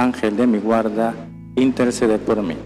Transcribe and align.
Ángel 0.00 0.34
de 0.34 0.46
mi 0.46 0.58
guarda, 0.58 1.14
intercede 1.56 2.18
por 2.18 2.42
mí. 2.42 2.56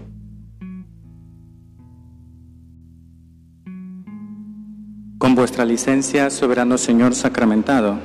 Con 5.17 5.35
vuestra 5.35 5.65
licencia, 5.65 6.29
soberano 6.29 6.77
Señor 6.77 7.13
sacramentado, 7.13 7.99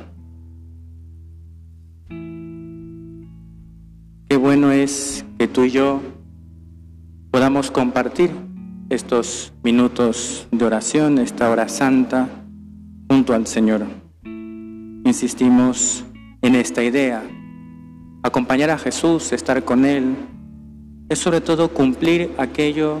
qué 4.27 4.35
bueno 4.35 4.71
es 4.71 5.25
que 5.39 5.47
tú 5.47 5.63
y 5.63 5.71
yo 5.71 6.01
podamos 7.31 7.71
compartir 7.71 8.31
estos 8.89 9.53
minutos 9.63 10.49
de 10.51 10.65
oración, 10.65 11.19
esta 11.19 11.49
hora 11.49 11.69
santa, 11.69 12.27
junto 13.09 13.33
al 13.33 13.47
Señor. 13.47 13.85
Insistimos 15.05 16.03
en 16.41 16.55
esta 16.55 16.83
idea. 16.83 17.23
Acompañar 18.23 18.69
a 18.69 18.77
Jesús, 18.77 19.31
estar 19.31 19.63
con 19.63 19.83
Él, 19.83 20.15
es 21.09 21.17
sobre 21.17 21.41
todo 21.41 21.69
cumplir 21.69 22.31
aquello 22.37 22.99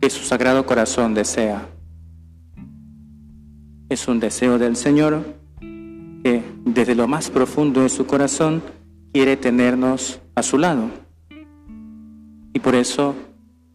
que 0.00 0.10
su 0.10 0.24
sagrado 0.24 0.64
corazón 0.64 1.12
desea. 1.12 1.68
Es 3.88 4.06
un 4.06 4.20
deseo 4.20 4.58
del 4.58 4.76
Señor 4.76 5.24
que 6.22 6.42
desde 6.64 6.94
lo 6.94 7.08
más 7.08 7.30
profundo 7.30 7.82
de 7.82 7.88
su 7.88 8.06
corazón 8.06 8.62
quiere 9.12 9.36
tenernos 9.36 10.20
a 10.36 10.42
su 10.44 10.56
lado. 10.56 10.88
Y 12.52 12.60
por 12.60 12.76
eso 12.76 13.16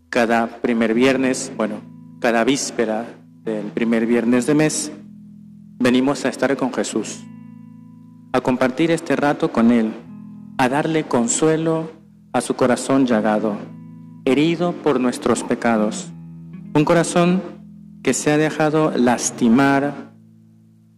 cada 0.09 0.61
primer 0.61 0.93
viernes, 0.93 1.51
bueno, 1.57 1.81
cada 2.21 2.45
víspera 2.45 3.05
del 3.43 3.65
primer 3.65 4.05
viernes 4.05 4.45
de 4.45 4.55
mes, 4.55 4.93
venimos 5.79 6.23
a 6.23 6.29
estar 6.29 6.55
con 6.55 6.71
Jesús, 6.71 7.21
a 8.31 8.39
compartir 8.39 8.91
este 8.91 9.17
rato 9.17 9.51
con 9.51 9.71
Él, 9.71 9.91
a 10.57 10.69
darle 10.69 11.03
consuelo 11.03 11.91
a 12.31 12.41
su 12.41 12.55
corazón 12.55 13.05
llagado, 13.05 13.57
herido 14.25 14.73
por 14.73 14.99
nuestros 14.99 15.43
pecados, 15.43 16.11
un 16.73 16.85
corazón 16.85 17.41
que 18.03 18.13
se 18.13 18.31
ha 18.31 18.37
dejado 18.37 18.91
lastimar 18.95 20.13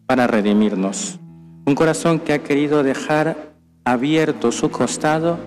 para 0.07 0.27
redimirnos, 0.27 1.19
un 1.65 1.75
corazón 1.75 2.19
que 2.19 2.33
ha 2.33 2.43
querido 2.43 2.83
dejar 2.83 3.55
abierto 3.83 4.51
su 4.51 4.71
costado 4.71 5.37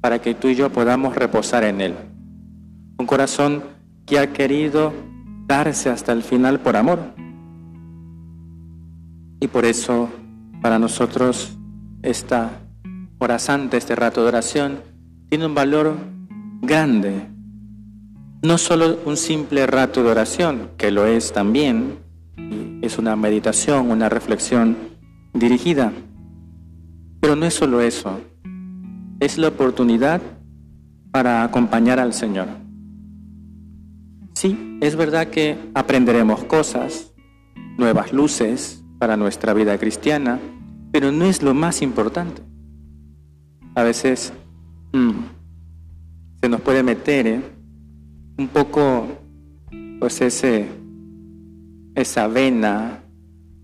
para 0.00 0.20
que 0.20 0.34
tú 0.34 0.48
y 0.48 0.54
yo 0.54 0.70
podamos 0.70 1.14
reposar 1.14 1.64
en 1.64 1.80
Él. 1.80 1.94
Un 2.98 3.06
corazón 3.06 3.62
que 4.06 4.18
ha 4.18 4.32
querido 4.32 4.92
darse 5.46 5.90
hasta 5.90 6.12
el 6.12 6.22
final 6.22 6.60
por 6.60 6.76
amor. 6.76 6.98
Y 9.40 9.48
por 9.48 9.64
eso 9.64 10.08
para 10.60 10.78
nosotros 10.78 11.56
esta 12.02 12.61
hora 13.22 13.38
santa, 13.38 13.76
este 13.76 13.94
rato 13.94 14.22
de 14.22 14.28
oración, 14.28 14.80
tiene 15.28 15.46
un 15.46 15.54
valor 15.54 15.96
grande. 16.60 17.28
No 18.42 18.58
solo 18.58 18.98
un 19.04 19.16
simple 19.16 19.66
rato 19.66 20.02
de 20.02 20.10
oración, 20.10 20.70
que 20.76 20.90
lo 20.90 21.06
es 21.06 21.32
también, 21.32 21.98
es 22.82 22.98
una 22.98 23.14
meditación, 23.14 23.90
una 23.90 24.08
reflexión 24.08 24.76
dirigida, 25.32 25.92
pero 27.20 27.36
no 27.36 27.46
es 27.46 27.54
solo 27.54 27.80
eso, 27.80 28.20
es 29.20 29.38
la 29.38 29.48
oportunidad 29.48 30.20
para 31.12 31.44
acompañar 31.44 32.00
al 32.00 32.14
Señor. 32.14 32.48
Sí, 34.34 34.78
es 34.80 34.96
verdad 34.96 35.28
que 35.28 35.56
aprenderemos 35.74 36.42
cosas, 36.44 37.12
nuevas 37.78 38.12
luces 38.12 38.82
para 38.98 39.16
nuestra 39.16 39.54
vida 39.54 39.78
cristiana, 39.78 40.40
pero 40.90 41.12
no 41.12 41.24
es 41.24 41.42
lo 41.42 41.54
más 41.54 41.82
importante. 41.82 42.51
A 43.74 43.82
veces 43.82 44.32
mm, 44.92 45.10
se 46.42 46.48
nos 46.48 46.60
puede 46.60 46.82
meter 46.82 47.26
¿eh? 47.26 47.40
un 48.38 48.48
poco 48.48 49.06
pues 50.00 50.20
ese, 50.20 50.66
esa 51.94 52.26
vena 52.26 53.02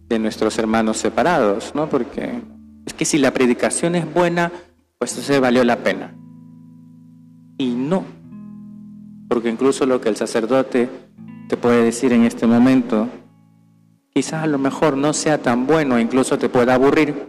de 0.09 0.19
nuestros 0.19 0.59
hermanos 0.59 0.97
separados, 0.97 1.75
¿no? 1.75 1.89
Porque 1.89 2.41
es 2.87 2.95
que 2.95 3.05
si 3.05 3.19
la 3.19 3.33
predicación 3.33 3.95
es 3.95 4.13
buena, 4.13 4.53
pues 4.99 5.11
se 5.11 5.41
valió 5.41 5.65
la 5.65 5.79
pena. 5.79 6.15
Y 7.59 7.75
no, 7.75 8.05
porque 9.29 9.51
incluso 9.51 9.85
lo 9.85 10.01
que 10.01 10.09
el 10.09 10.17
sacerdote 10.17 10.89
te 11.49 11.57
puede 11.57 11.85
decir 11.85 12.13
en 12.13 12.25
este 12.25 12.47
momento, 12.47 13.09
quizás 14.15 14.45
a 14.45 14.47
lo 14.47 14.59
mejor 14.59 14.97
no 14.97 15.13
sea 15.13 15.39
tan 15.39 15.67
bueno, 15.67 15.99
incluso 15.99 16.39
te 16.39 16.49
pueda 16.49 16.75
aburrir, 16.75 17.27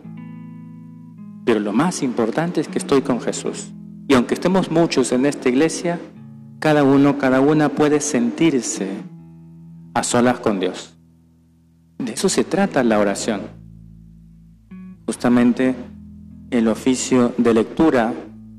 pero 1.50 1.62
lo 1.62 1.74
más 1.74 2.04
importante 2.04 2.62
es 2.62 2.68
que 2.68 2.78
estoy 2.78 3.02
con 3.02 3.22
Jesús. 3.22 3.72
Y 4.08 4.14
aunque 4.14 4.36
estemos 4.36 4.70
muchos 4.70 5.12
en 5.12 5.26
esta 5.26 5.50
iglesia, 5.50 6.00
cada 6.60 6.84
uno, 6.84 7.18
cada 7.18 7.42
una 7.42 7.70
puede 7.70 8.02
sentirse 8.02 8.88
a 9.96 10.04
solas 10.04 10.38
con 10.42 10.59
Dios. 10.59 10.96
De 11.98 12.12
eso 12.12 12.30
se 12.30 12.44
trata 12.44 12.84
la 12.84 13.00
oración. 13.00 13.42
Justamente 15.08 15.74
el 16.52 16.68
oficio 16.68 17.34
de 17.40 17.52
lectura 17.56 18.14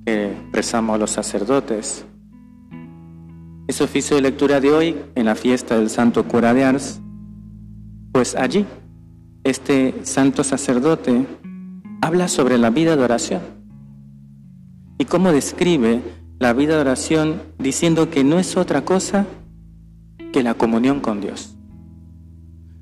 que 0.04 0.34
rezamos 0.50 0.98
los 0.98 1.12
sacerdotes 1.12 2.04
ese 3.68 3.84
oficio 3.84 4.16
de 4.16 4.22
lectura 4.22 4.60
de 4.60 4.72
hoy 4.72 4.96
en 5.14 5.26
la 5.26 5.36
fiesta 5.36 5.78
del 5.78 5.90
Santo 5.90 6.24
Cura 6.24 6.52
de 6.54 6.64
Ars, 6.64 7.00
pues 8.10 8.34
allí 8.34 8.66
este 9.44 9.94
santo 10.02 10.42
sacerdote 10.42 11.24
habla 12.00 12.28
sobre 12.28 12.58
la 12.58 12.70
vida 12.70 12.96
de 12.96 13.02
oración 13.02 13.40
y 14.98 15.04
cómo 15.04 15.32
describe 15.32 16.02
la 16.38 16.52
vida 16.52 16.74
de 16.74 16.80
oración 16.80 17.42
diciendo 17.58 18.10
que 18.10 18.24
no 18.24 18.38
es 18.38 18.56
otra 18.56 18.84
cosa 18.84 19.26
que 20.32 20.42
la 20.42 20.54
comunión 20.54 21.00
con 21.00 21.20
Dios. 21.20 21.56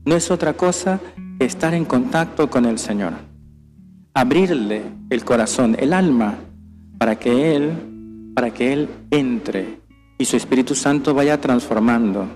No 0.05 0.15
es 0.15 0.31
otra 0.31 0.55
cosa 0.55 1.01
que 1.39 1.47
estar 1.47 1.75
en 1.75 1.85
contacto 1.85 2.49
con 2.51 2.65
el 2.65 2.79
Señor. 2.79 3.13
Abrirle 4.15 4.83
el 5.11 5.25
corazón, 5.25 5.77
el 5.79 5.93
alma, 5.93 6.35
para 6.99 7.19
que 7.19 7.55
Él, 7.55 8.33
para 8.35 8.51
que 8.53 8.73
Él 8.73 8.89
entre 9.11 9.81
y 10.19 10.25
su 10.25 10.37
Espíritu 10.37 10.75
Santo 10.75 11.15
vaya 11.15 11.41
transformando. 11.41 12.27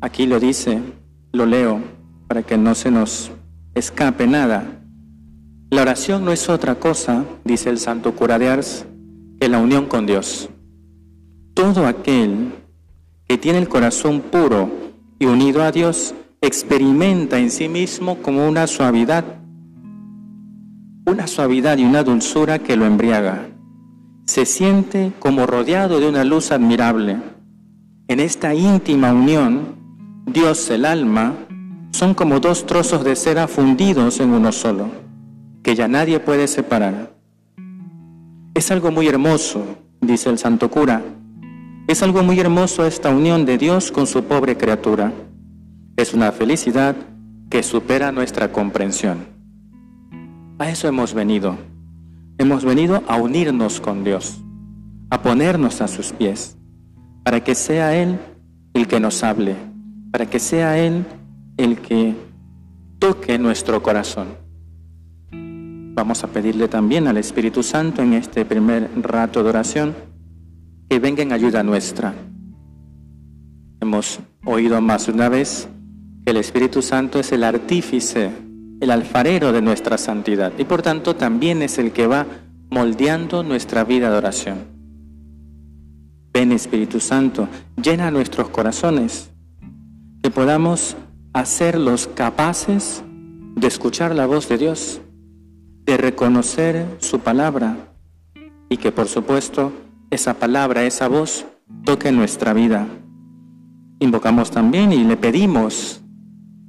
Aquí 0.00 0.26
lo 0.26 0.38
dice, 0.38 0.80
lo 1.32 1.46
leo 1.46 1.80
para 2.28 2.42
que 2.42 2.56
no 2.56 2.74
se 2.74 2.90
nos 2.90 3.32
escape 3.74 4.26
nada. 4.26 4.80
La 5.70 5.82
oración 5.82 6.24
no 6.24 6.32
es 6.32 6.48
otra 6.48 6.76
cosa, 6.76 7.24
dice 7.44 7.70
el 7.70 7.78
Santo 7.78 8.14
Cura 8.14 8.38
de 8.38 8.48
Ars, 8.48 8.86
que 9.40 9.48
la 9.48 9.58
unión 9.58 9.86
con 9.86 10.06
Dios. 10.06 10.48
Todo 11.54 11.86
aquel 11.86 12.52
que 13.26 13.38
tiene 13.38 13.58
el 13.58 13.68
corazón 13.68 14.20
puro 14.20 14.70
y 15.18 15.26
unido 15.26 15.62
a 15.62 15.72
Dios 15.72 16.14
experimenta 16.40 17.38
en 17.38 17.50
sí 17.50 17.68
mismo 17.68 18.18
como 18.22 18.48
una 18.48 18.66
suavidad, 18.66 19.24
una 21.06 21.26
suavidad 21.26 21.78
y 21.78 21.84
una 21.84 22.02
dulzura 22.02 22.58
que 22.58 22.76
lo 22.76 22.86
embriaga 22.86 23.48
se 24.26 24.46
siente 24.46 25.12
como 25.18 25.46
rodeado 25.46 26.00
de 26.00 26.08
una 26.08 26.24
luz 26.24 26.50
admirable. 26.50 27.18
En 28.08 28.20
esta 28.20 28.54
íntima 28.54 29.12
unión, 29.12 29.76
Dios, 30.26 30.70
el 30.70 30.84
alma, 30.84 31.34
son 31.94 32.12
como 32.12 32.40
dos 32.40 32.66
trozos 32.66 33.04
de 33.04 33.14
cera 33.14 33.46
fundidos 33.46 34.18
en 34.18 34.30
uno 34.30 34.50
solo, 34.50 34.88
que 35.62 35.76
ya 35.76 35.86
nadie 35.86 36.18
puede 36.18 36.48
separar. 36.48 37.14
Es 38.52 38.72
algo 38.72 38.90
muy 38.90 39.06
hermoso, 39.06 39.64
dice 40.00 40.28
el 40.28 40.38
santo 40.38 40.68
cura. 40.68 41.02
Es 41.86 42.02
algo 42.02 42.24
muy 42.24 42.40
hermoso 42.40 42.84
esta 42.84 43.10
unión 43.10 43.46
de 43.46 43.58
Dios 43.58 43.92
con 43.92 44.08
su 44.08 44.24
pobre 44.24 44.56
criatura. 44.56 45.12
Es 45.96 46.14
una 46.14 46.32
felicidad 46.32 46.96
que 47.48 47.62
supera 47.62 48.10
nuestra 48.10 48.50
comprensión. 48.50 49.28
A 50.58 50.68
eso 50.70 50.88
hemos 50.88 51.14
venido 51.14 51.56
Hemos 52.38 52.64
venido 52.64 53.04
a 53.06 53.16
unirnos 53.16 53.80
con 53.80 54.02
Dios, 54.02 54.42
a 55.10 55.22
ponernos 55.22 55.80
a 55.80 55.86
sus 55.86 56.12
pies, 56.12 56.56
para 57.22 57.44
que 57.44 57.54
sea 57.54 57.94
Él 57.94 58.18
el 58.74 58.88
que 58.88 58.98
nos 58.98 59.22
hable, 59.22 59.54
para 60.10 60.26
que 60.26 60.40
sea 60.40 60.76
Él 60.76 61.04
el 61.56 61.78
que 61.80 62.14
toque 62.98 63.38
nuestro 63.38 63.82
corazón. 63.82 64.28
Vamos 65.94 66.24
a 66.24 66.28
pedirle 66.28 66.68
también 66.68 67.06
al 67.06 67.16
Espíritu 67.16 67.62
Santo 67.62 68.02
en 68.02 68.14
este 68.14 68.44
primer 68.44 68.90
rato 68.96 69.42
de 69.42 69.48
oración 69.48 69.94
que 70.88 70.98
venga 70.98 71.22
en 71.22 71.32
ayuda 71.32 71.62
nuestra. 71.62 72.14
Hemos 73.80 74.18
oído 74.44 74.80
más 74.80 75.08
una 75.08 75.28
vez 75.28 75.68
que 76.24 76.32
el 76.32 76.38
Espíritu 76.38 76.82
Santo 76.82 77.20
es 77.20 77.30
el 77.30 77.44
artífice, 77.44 78.30
el 78.80 78.90
alfarero 78.90 79.52
de 79.52 79.62
nuestra 79.62 79.98
santidad 79.98 80.52
y 80.58 80.64
por 80.64 80.82
tanto 80.82 81.14
también 81.14 81.62
es 81.62 81.78
el 81.78 81.92
que 81.92 82.06
va 82.06 82.26
moldeando 82.70 83.44
nuestra 83.44 83.84
vida 83.84 84.10
de 84.10 84.16
oración. 84.16 84.58
Ven 86.32 86.50
Espíritu 86.50 86.98
Santo, 86.98 87.48
llena 87.80 88.10
nuestros 88.10 88.48
corazones, 88.48 89.30
que 90.20 90.30
podamos 90.30 90.96
hacerlos 91.34 92.08
capaces 92.14 93.02
de 93.56 93.66
escuchar 93.66 94.14
la 94.14 94.24
voz 94.24 94.48
de 94.48 94.56
Dios, 94.56 95.00
de 95.84 95.96
reconocer 95.96 96.86
su 96.98 97.18
palabra 97.18 97.76
y 98.70 98.76
que 98.76 98.92
por 98.92 99.08
supuesto 99.08 99.72
esa 100.10 100.34
palabra, 100.34 100.84
esa 100.84 101.08
voz 101.08 101.44
toque 101.84 102.12
nuestra 102.12 102.52
vida. 102.54 102.86
Invocamos 103.98 104.52
también 104.52 104.92
y 104.92 105.02
le 105.02 105.16
pedimos 105.16 106.02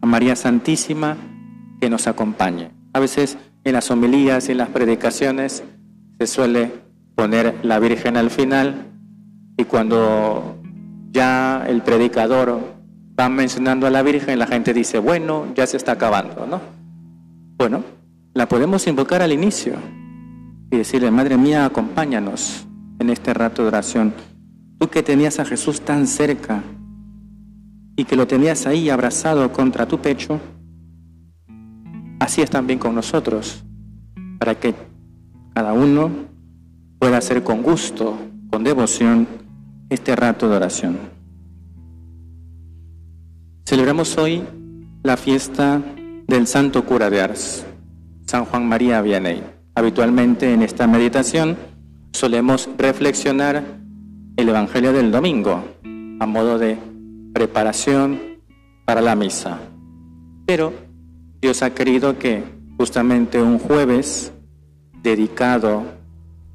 a 0.02 0.08
María 0.08 0.36
Santísima 0.36 1.16
que 1.80 1.90
nos 1.90 2.08
acompañe. 2.08 2.72
A 2.94 3.00
veces 3.00 3.38
en 3.64 3.74
las 3.74 3.92
homilías 3.92 4.50
y 4.50 4.54
en 4.54 4.58
las 4.58 4.70
predicaciones 4.70 5.64
se 6.20 6.28
suele 6.28 6.72
poner 7.16 7.56
la 7.62 7.78
Virgen 7.78 8.18
al 8.18 8.32
final 8.32 8.92
y 9.58 9.66
cuando 9.66 10.58
ya 11.12 11.66
el 11.68 11.84
predicador 11.84 12.75
va 13.20 13.30
mencionando 13.30 13.88
a 13.88 13.90
la 13.90 14.04
Virgen, 14.04 14.40
la 14.40 14.48
gente 14.48 14.74
dice, 14.74 15.00
bueno, 15.00 15.48
ya 15.56 15.66
se 15.66 15.78
está 15.78 15.94
acabando, 15.94 16.46
¿no? 16.46 16.62
Bueno, 17.58 17.84
la 18.34 18.48
podemos 18.48 18.86
invocar 18.88 19.22
al 19.22 19.32
inicio 19.32 19.76
y 20.70 20.78
decirle, 20.78 21.12
Madre 21.12 21.38
mía, 21.38 21.66
acompáñanos 21.66 22.68
en 23.00 23.10
este 23.10 23.34
rato 23.34 23.62
de 23.62 23.70
oración. 23.70 24.14
Tú 24.80 24.90
que 24.90 25.04
tenías 25.04 25.40
a 25.40 25.46
Jesús 25.46 25.82
tan 25.82 26.06
cerca 26.06 26.62
y 27.96 28.04
que 28.04 28.18
lo 28.18 28.28
tenías 28.28 28.68
ahí 28.68 28.90
abrazado 28.90 29.52
contra 29.54 29.88
tu 29.88 30.00
pecho, 30.00 30.40
así 32.20 32.42
es 32.42 32.50
también 32.50 32.78
con 32.78 32.94
nosotros, 32.94 33.64
para 34.38 34.56
que 34.56 34.76
cada 35.54 35.72
uno 35.72 36.12
pueda 37.00 37.18
hacer 37.18 37.44
con 37.44 37.64
gusto, 37.64 38.18
con 38.50 38.66
devoción, 38.66 39.28
este 39.90 40.14
rato 40.16 40.50
de 40.50 40.58
oración. 40.58 41.15
Celebramos 43.68 44.16
hoy 44.20 44.44
la 45.02 45.18
fiesta 45.18 45.82
del 46.28 46.46
Santo 46.46 46.86
Cura 46.86 47.10
de 47.10 47.20
Ars, 47.20 47.66
San 48.28 48.46
Juan 48.46 48.68
María 48.68 49.02
Vianney. 49.02 49.42
Habitualmente 49.74 50.54
en 50.54 50.62
esta 50.62 50.86
meditación 50.86 51.58
solemos 52.14 52.70
reflexionar 52.78 53.64
el 54.38 54.50
Evangelio 54.50 54.94
del 54.94 55.10
domingo 55.10 55.64
a 56.20 56.26
modo 56.28 56.60
de 56.60 56.78
preparación 57.34 58.38
para 58.86 59.02
la 59.02 59.16
misa. 59.16 59.58
Pero 60.46 60.72
Dios 61.42 61.64
ha 61.64 61.74
querido 61.74 62.20
que 62.20 62.44
justamente 62.78 63.42
un 63.42 63.58
jueves 63.58 64.32
dedicado 65.02 65.86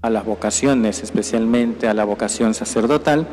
a 0.01 0.11
las 0.11 0.25
vocaciones, 0.25 1.03
especialmente 1.03 1.89
a 1.89 1.95
la 1.95 2.05
vocación 2.05 2.55
sacerdotal, 2.55 3.27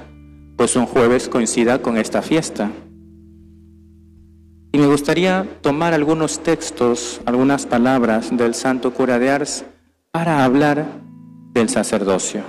pues 0.58 0.76
un 0.76 0.88
jueves 0.88 1.30
coincida 1.30 1.84
con 1.84 1.98
esta 1.98 2.24
fiesta. 2.24 2.72
Y 4.72 4.78
me 4.78 4.88
gustaría 4.88 5.46
tomar 5.62 5.94
algunos 5.94 6.40
textos, 6.44 7.22
algunas 7.26 7.66
palabras 7.66 8.36
del 8.36 8.54
santo 8.54 8.94
cura 8.94 9.18
de 9.20 9.30
Ars 9.30 9.66
para 10.12 10.44
hablar 10.44 10.86
del 11.54 11.70
sacerdocio. 11.70 12.44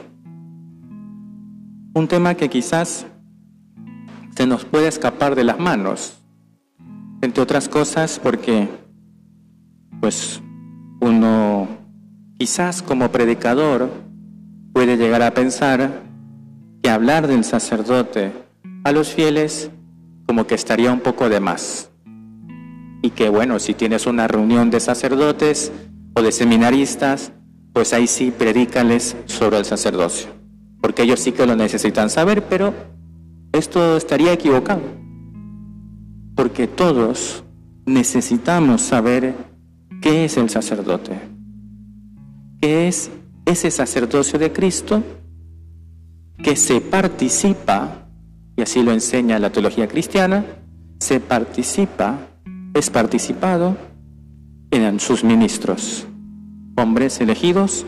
Un 1.95 2.09
tema 2.09 2.35
que 2.35 2.49
quizás 2.49 3.07
se 4.37 4.47
nos 4.47 4.65
puede 4.65 4.89
escapar 4.89 5.35
de 5.35 5.45
las 5.45 5.59
manos, 5.59 6.19
entre 7.23 7.43
otras 7.43 7.69
cosas 7.69 8.21
porque 8.23 8.69
pues 10.01 10.41
uno 11.01 11.67
quizás 12.39 12.83
como 12.83 13.11
predicador 13.11 13.91
puede 14.73 14.97
llegar 14.97 15.23
a 15.23 15.35
pensar 15.35 16.03
que 16.83 16.91
hablar 16.91 17.27
del 17.27 17.45
sacerdote 17.45 18.33
a 18.85 18.93
los 18.93 19.09
fieles 19.09 19.71
como 20.27 20.47
que 20.47 20.55
estaría 20.55 20.93
un 20.93 21.01
poco 21.01 21.29
de 21.29 21.41
más. 21.41 21.91
Y 23.03 23.11
que 23.11 23.29
bueno, 23.29 23.59
si 23.59 23.75
tienes 23.75 24.07
una 24.07 24.27
reunión 24.29 24.71
de 24.71 24.81
sacerdotes 24.81 25.73
o 26.15 26.23
de 26.23 26.33
seminaristas, 26.33 27.33
pues 27.73 27.93
ahí 27.93 28.07
sí 28.07 28.33
predícales 28.37 29.17
sobre 29.27 29.59
el 29.59 29.65
sacerdocio, 29.65 30.31
porque 30.81 31.03
ellos 31.03 31.21
sí 31.21 31.33
que 31.33 31.47
lo 31.47 31.55
necesitan 31.55 32.11
saber, 32.11 32.43
pero 32.49 32.75
esto 33.53 33.97
estaría 33.97 34.33
equivocado, 34.33 34.83
porque 36.35 36.67
todos 36.67 37.45
necesitamos 37.87 38.83
saber 38.83 39.35
qué 40.03 40.25
es 40.25 40.37
el 40.37 40.51
sacerdote, 40.51 41.21
qué 42.61 42.89
es 42.89 43.11
ese 43.47 43.71
sacerdocio 43.71 44.39
de 44.39 44.53
Cristo 44.53 45.03
que 46.43 46.57
se 46.57 46.81
participa, 46.81 48.09
y 48.57 48.63
así 48.63 48.83
lo 48.83 48.93
enseña 48.93 49.39
la 49.39 49.51
teología 49.51 49.89
cristiana, 49.89 50.45
se 51.01 51.21
participa, 51.21 52.19
es 52.75 52.91
participado 52.91 53.77
en 54.71 55.01
sus 55.01 55.25
ministros, 55.25 56.07
hombres 56.77 57.21
elegidos 57.21 57.87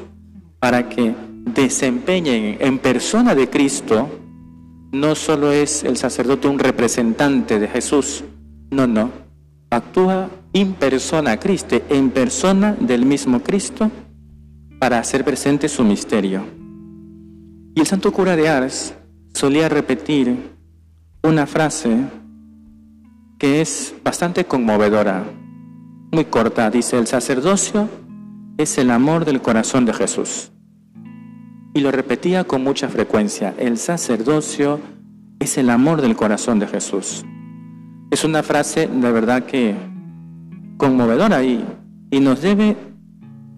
para 0.58 0.88
que 0.88 1.14
desempeñen 1.44 2.56
en 2.60 2.78
persona 2.78 3.34
de 3.34 3.48
Cristo, 3.48 4.08
no 4.92 5.14
solo 5.14 5.52
es 5.52 5.84
el 5.84 5.96
sacerdote 5.96 6.48
un 6.48 6.58
representante 6.58 7.58
de 7.58 7.68
Jesús, 7.68 8.24
no, 8.70 8.86
no, 8.86 9.10
actúa 9.70 10.28
in 10.52 10.74
persona 10.74 11.38
Cristo, 11.38 11.80
en 11.88 12.10
persona 12.10 12.76
del 12.78 13.04
mismo 13.04 13.40
Cristo, 13.40 13.90
para 14.78 14.98
hacer 14.98 15.24
presente 15.24 15.68
su 15.68 15.84
misterio. 15.84 16.42
Y 17.74 17.80
el 17.80 17.86
santo 17.86 18.12
cura 18.12 18.34
de 18.34 18.48
Ars 18.48 18.94
solía 19.32 19.68
repetir 19.68 20.36
una 21.22 21.46
frase 21.46 21.96
que 23.40 23.62
es 23.62 23.94
bastante 24.04 24.44
conmovedora, 24.44 25.24
muy 26.12 26.26
corta. 26.26 26.70
Dice, 26.70 26.98
el 26.98 27.06
sacerdocio 27.06 27.88
es 28.58 28.76
el 28.76 28.90
amor 28.90 29.24
del 29.24 29.40
corazón 29.40 29.86
de 29.86 29.94
Jesús. 29.94 30.52
Y 31.72 31.80
lo 31.80 31.90
repetía 31.90 32.44
con 32.44 32.62
mucha 32.62 32.88
frecuencia, 32.88 33.54
el 33.56 33.78
sacerdocio 33.78 34.78
es 35.38 35.56
el 35.56 35.70
amor 35.70 36.02
del 36.02 36.16
corazón 36.16 36.58
de 36.58 36.66
Jesús. 36.66 37.24
Es 38.10 38.24
una 38.24 38.42
frase 38.42 38.86
de 38.86 39.10
verdad 39.10 39.44
que 39.44 39.74
conmovedora 40.76 41.42
y, 41.42 41.64
y 42.10 42.20
nos 42.20 42.42
debe 42.42 42.76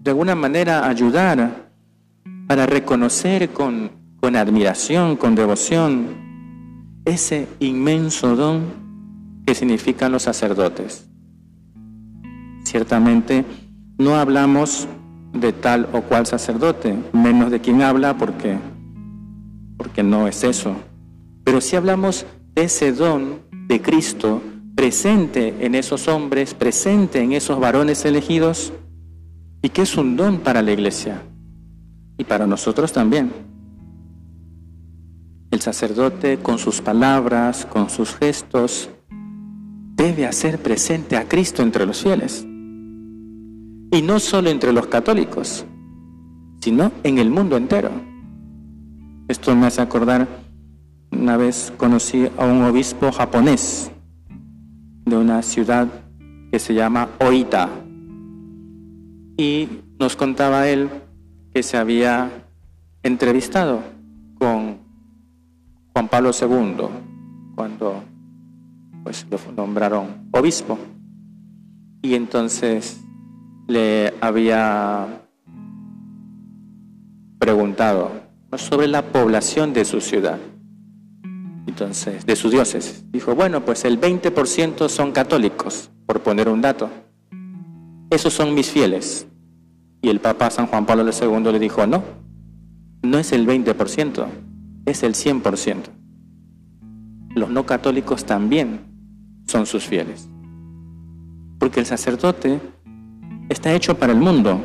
de 0.01 0.11
alguna 0.11 0.35
manera 0.35 0.87
ayudar 0.87 1.71
para 2.47 2.65
reconocer 2.65 3.49
con, 3.49 3.91
con 4.21 4.37
admiración, 4.37 5.17
con 5.17 5.35
devoción, 5.35 7.01
ese 7.03 7.49
inmenso 7.59 8.37
don 8.37 8.82
que 9.45 9.55
significan 9.55 10.11
los 10.11 10.23
sacerdotes. 10.23 11.09
Ciertamente 12.63 13.45
no 13.97 14.15
hablamos 14.15 14.87
de 15.33 15.51
tal 15.51 15.89
o 15.93 16.01
cual 16.01 16.25
sacerdote, 16.25 16.95
menos 17.11 17.51
de 17.51 17.59
quien 17.59 17.81
habla 17.81 18.17
porque, 18.17 18.57
porque 19.77 20.03
no 20.03 20.27
es 20.27 20.43
eso. 20.43 20.75
Pero 21.43 21.61
si 21.61 21.75
hablamos 21.75 22.25
de 22.55 22.63
ese 22.63 22.93
don 22.93 23.39
de 23.67 23.81
Cristo 23.81 24.41
presente 24.75 25.55
en 25.65 25.75
esos 25.75 26.07
hombres, 26.07 26.53
presente 26.53 27.21
en 27.21 27.33
esos 27.33 27.59
varones 27.59 28.05
elegidos, 28.05 28.73
y 29.61 29.69
que 29.69 29.83
es 29.83 29.97
un 29.97 30.17
don 30.17 30.39
para 30.39 30.61
la 30.61 30.73
iglesia 30.73 31.21
y 32.17 32.23
para 32.25 32.45
nosotros 32.45 32.91
también. 32.91 33.31
El 35.51 35.61
sacerdote 35.61 36.39
con 36.39 36.57
sus 36.57 36.81
palabras, 36.81 37.65
con 37.65 37.89
sus 37.89 38.13
gestos, 38.15 38.89
debe 40.03 40.25
hacer 40.25 40.59
presente 40.59 41.15
a 41.15 41.29
Cristo 41.29 41.63
entre 41.63 41.85
los 41.85 42.01
fieles. 42.03 42.45
Y 42.45 44.01
no 44.01 44.19
solo 44.19 44.49
entre 44.49 44.73
los 44.73 44.87
católicos, 44.87 45.65
sino 46.59 46.91
en 47.03 47.19
el 47.19 47.29
mundo 47.29 47.55
entero. 47.55 47.89
Esto 49.29 49.55
me 49.55 49.67
hace 49.67 49.81
acordar, 49.81 50.27
una 51.09 51.37
vez 51.37 51.71
conocí 51.77 52.27
a 52.37 52.45
un 52.45 52.63
obispo 52.63 53.13
japonés 53.13 53.91
de 55.05 55.15
una 55.15 55.41
ciudad 55.41 55.87
que 56.51 56.59
se 56.59 56.73
llama 56.73 57.07
Oita, 57.21 57.69
y 59.37 59.69
nos 59.99 60.17
contaba 60.17 60.67
él 60.67 60.89
que 61.53 61.63
se 61.63 61.77
había 61.77 62.29
entrevistado 63.03 63.81
con 64.37 64.79
Juan 65.93 66.09
Pablo 66.09 66.31
II 66.37 66.87
cuando 67.55 68.03
pues 69.03 69.27
lo 69.29 69.37
nombraron 69.55 70.29
obispo 70.31 70.79
y 72.01 72.15
entonces 72.15 72.99
le 73.67 74.13
había 74.21 75.25
preguntado 77.39 78.11
sobre 78.57 78.87
la 78.87 79.01
población 79.01 79.73
de 79.73 79.85
su 79.85 79.99
ciudad, 79.99 80.37
entonces, 81.65 82.25
de 82.25 82.35
sus 82.35 82.51
dioses. 82.51 83.03
Dijo, 83.11 83.35
bueno, 83.35 83.65
pues 83.65 83.83
el 83.85 83.99
20% 83.99 84.89
son 84.89 85.11
católicos, 85.11 85.89
por 86.05 86.21
poner 86.21 86.49
un 86.49 86.61
dato. 86.61 86.89
Esos 88.09 88.33
son 88.33 88.53
mis 88.53 88.69
fieles. 88.69 89.27
Y 90.01 90.09
el 90.09 90.19
Papa 90.19 90.51
San 90.51 90.67
Juan 90.67 90.85
Pablo 90.85 91.03
II 91.03 91.51
le 91.51 91.59
dijo, 91.59 91.87
no, 91.87 92.03
no 93.01 93.17
es 93.17 93.31
el 93.31 93.47
20%, 93.47 94.25
es 94.85 95.03
el 95.03 95.13
100%. 95.13 95.77
Los 97.35 97.49
no 97.49 97.65
católicos 97.65 98.25
también 98.25 98.92
son 99.53 99.67
sus 99.67 99.83
fieles. 99.83 100.27
Porque 101.59 101.79
el 101.79 101.85
sacerdote 101.85 102.59
está 103.49 103.71
hecho 103.71 103.99
para 103.99 104.11
el 104.11 104.19
mundo, 104.19 104.59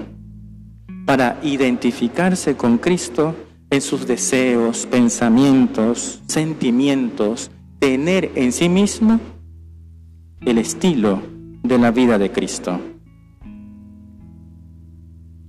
para 1.04 1.38
identificarse 1.42 2.56
con 2.56 2.78
Cristo 2.78 3.36
en 3.68 3.82
sus 3.82 4.06
deseos, 4.06 4.86
pensamientos, 4.86 6.22
sentimientos, 6.26 7.50
tener 7.78 8.32
en 8.34 8.50
sí 8.50 8.70
mismo 8.70 9.20
el 10.40 10.56
estilo 10.56 11.20
de 11.62 11.78
la 11.78 11.90
vida 11.90 12.16
de 12.16 12.32
Cristo. 12.32 12.80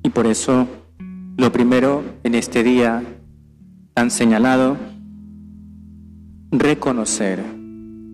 Y 0.04 0.10
por 0.10 0.28
eso 0.28 0.68
lo 1.38 1.50
primero 1.50 2.04
en 2.24 2.36
este 2.36 2.62
día 2.62 3.02
tan 3.94 4.12
señalado, 4.12 4.76
reconocer 6.52 7.42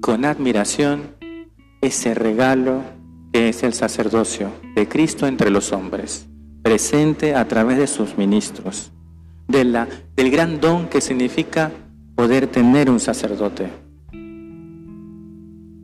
con 0.02 0.24
admiración 0.24 1.15
ese 1.86 2.16
regalo 2.16 2.82
que 3.32 3.50
es 3.50 3.62
el 3.64 3.74
sacerdocio 3.74 4.50
de 4.76 4.88
Cristo 4.88 5.28
entre 5.28 5.52
los 5.52 5.72
hombres, 5.72 6.28
presente 6.64 7.36
a 7.36 7.48
través 7.48 7.78
de 7.78 7.86
sus 7.86 8.18
ministros, 8.18 8.92
de 9.48 9.88
del 10.16 10.32
gran 10.32 10.60
don 10.60 10.88
que 10.88 11.00
significa 11.00 11.72
poder 12.16 12.48
tener 12.48 12.90
un 12.90 13.00
sacerdote. 13.00 13.70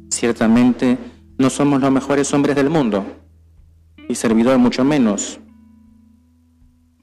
Ciertamente 0.10 0.98
no 1.38 1.50
somos 1.50 1.82
los 1.82 1.92
mejores 1.92 2.34
hombres 2.34 2.56
del 2.56 2.70
mundo 2.70 3.06
y 4.10 4.16
servidor 4.16 4.58
mucho 4.58 4.84
menos, 4.84 5.40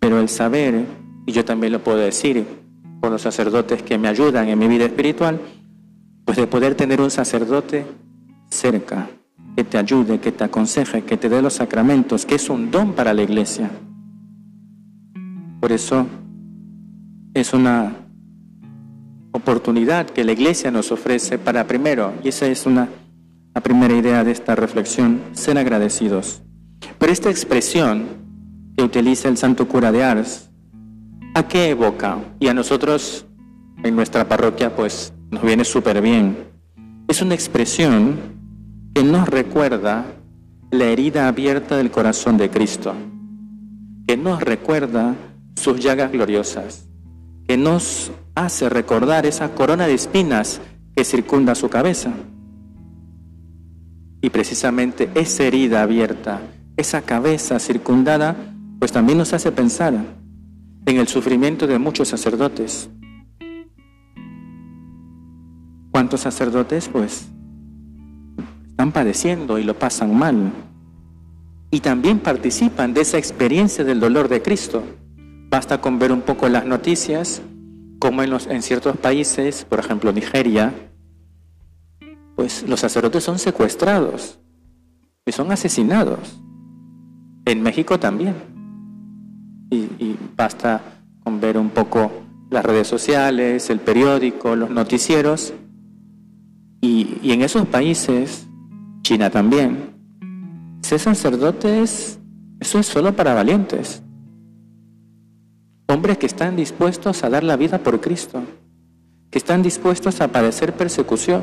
pero 0.01 0.19
el 0.19 0.29
saber, 0.29 0.87
y 1.27 1.33
yo 1.33 1.45
también 1.45 1.73
lo 1.73 1.85
puedo 1.85 1.99
decir 1.99 2.45
por 3.01 3.13
los 3.13 3.23
sacerdotes 3.23 3.83
que 3.83 3.97
me 3.97 4.09
ayudan 4.09 4.49
en 4.49 4.59
mi 4.59 4.67
vida 4.67 4.87
espiritual, 4.87 5.41
pues 6.25 6.37
de 6.37 6.47
poder 6.47 6.75
tener 6.75 7.01
un 7.01 7.11
sacerdote 7.11 7.87
cerca, 8.49 9.09
que 9.57 9.65
te 9.65 9.79
ayude, 9.79 10.21
que 10.21 10.33
te 10.33 10.45
aconseje, 10.45 11.03
que 11.03 11.17
te 11.17 11.29
dé 11.29 11.43
los 11.43 11.55
sacramentos, 11.55 12.27
que 12.27 12.37
es 12.37 12.49
un 12.49 12.71
don 12.71 12.93
para 12.93 13.13
la 13.15 13.23
iglesia. 13.23 13.71
Por 15.61 15.73
eso 15.73 16.07
es 17.35 17.53
una 17.53 17.93
oportunidad 19.33 20.07
que 20.07 20.25
la 20.25 20.33
iglesia 20.33 20.71
nos 20.71 20.93
ofrece 20.93 21.39
para 21.39 21.67
primero, 21.67 22.13
y 22.23 22.29
esa 22.29 22.47
es 22.47 22.67
una 22.67 22.89
la 23.59 23.63
primera 23.63 23.97
idea 23.97 24.23
de 24.23 24.31
esta 24.31 24.55
reflexión, 24.55 25.21
ser 25.33 25.59
agradecidos. 25.59 26.43
Pero 26.97 27.13
esta 27.13 27.29
expresión 27.29 28.05
que 28.77 28.85
utiliza 28.85 29.29
el 29.29 29.37
santo 29.37 29.67
cura 29.67 29.91
de 29.91 30.05
Ars, 30.05 30.51
¿a 31.35 31.49
qué 31.49 31.71
evoca? 31.71 32.19
Y 32.39 32.47
a 32.47 32.55
nosotros 32.55 33.27
en 33.83 33.97
nuestra 33.97 34.29
parroquia 34.29 34.77
pues 34.77 35.13
nos 35.33 35.43
viene 35.43 35.65
súper 35.65 36.01
bien. 36.01 36.37
Es 37.09 37.21
una 37.21 37.35
expresión 37.35 38.38
que 38.99 39.05
nos 39.05 39.29
recuerda 39.29 40.07
la 40.73 40.87
herida 40.87 41.29
abierta 41.29 41.77
del 41.77 41.89
corazón 41.89 42.37
de 42.37 42.51
Cristo, 42.51 42.95
que 44.09 44.17
nos 44.17 44.43
recuerda 44.43 45.15
sus 45.55 45.79
llagas 45.79 46.11
gloriosas, 46.11 46.89
que 47.47 47.57
nos 47.57 48.11
hace 48.35 48.69
recordar 48.69 49.25
esa 49.25 49.55
corona 49.55 49.87
de 49.87 49.95
espinas 49.95 50.61
que 50.97 51.05
circunda 51.05 51.55
su 51.55 51.71
cabeza. 51.71 52.11
Y 54.21 54.31
precisamente 54.31 55.09
esa 55.15 55.45
herida 55.45 55.83
abierta, 55.83 56.41
esa 56.77 57.03
cabeza 57.03 57.61
circundada, 57.61 58.35
pues 58.81 58.91
también 58.91 59.19
nos 59.19 59.33
hace 59.33 59.53
pensar 59.53 59.95
en 60.87 60.97
el 60.97 61.07
sufrimiento 61.07 61.69
de 61.69 61.79
muchos 61.79 62.09
sacerdotes. 62.09 62.91
¿Cuántos 65.93 66.23
sacerdotes 66.23 66.89
pues 66.89 67.29
están 68.79 68.93
padeciendo 68.93 69.59
y 69.59 69.65
lo 69.65 69.77
pasan 69.77 70.17
mal? 70.17 70.53
Y 71.73 71.81
también 71.81 72.21
participan 72.21 72.95
de 72.95 73.01
esa 73.01 73.19
experiencia 73.19 73.83
del 73.83 73.99
dolor 73.99 74.29
de 74.29 74.41
Cristo. 74.41 74.85
Basta 75.51 75.81
con 75.81 75.99
ver 75.99 76.13
un 76.13 76.21
poco 76.21 76.49
las 76.49 76.65
noticias, 76.65 77.43
como 77.99 78.23
en, 78.23 78.33
en 78.49 78.63
ciertos 78.63 78.97
países, 78.97 79.65
por 79.65 79.81
ejemplo 79.81 80.13
Nigeria, 80.13 80.73
pues 82.37 82.63
los 82.69 82.79
sacerdotes 82.79 83.25
son 83.25 83.41
secuestrados 83.41 84.39
y 85.27 85.33
son 85.33 85.51
asesinados. 85.51 86.41
En 87.47 87.63
México 87.63 87.99
también 87.99 88.37
y, 89.71 90.17
basta 90.37 90.81
con 91.25 91.41
ver 91.41 91.59
un 91.59 91.71
poco 91.71 92.13
las 92.49 92.65
redes 92.65 92.87
sociales, 92.87 93.71
el 93.71 93.81
periódico, 93.81 94.55
los 94.55 94.71
noticieros, 94.71 95.53
y, 96.81 97.33
en 97.33 97.43
esos 97.43 97.67
países, 97.67 98.48
China 99.09 99.31
también, 99.31 99.95
ser 100.83 101.01
sacerdotes, 101.01 102.19
eso 102.61 102.79
es 102.79 102.87
solo 102.87 103.17
para 103.17 103.33
valientes. 103.33 104.03
Hombres 105.87 106.19
que 106.19 106.27
están 106.27 106.57
dispuestos 106.57 107.25
a 107.25 107.31
dar 107.31 107.43
la 107.43 107.57
vida 107.57 107.79
por 107.79 108.03
Cristo, 108.03 108.43
que 109.31 109.39
están 109.39 109.63
dispuestos 109.63 110.21
a 110.21 110.29
padecer 110.29 110.75
persecución. 110.75 111.43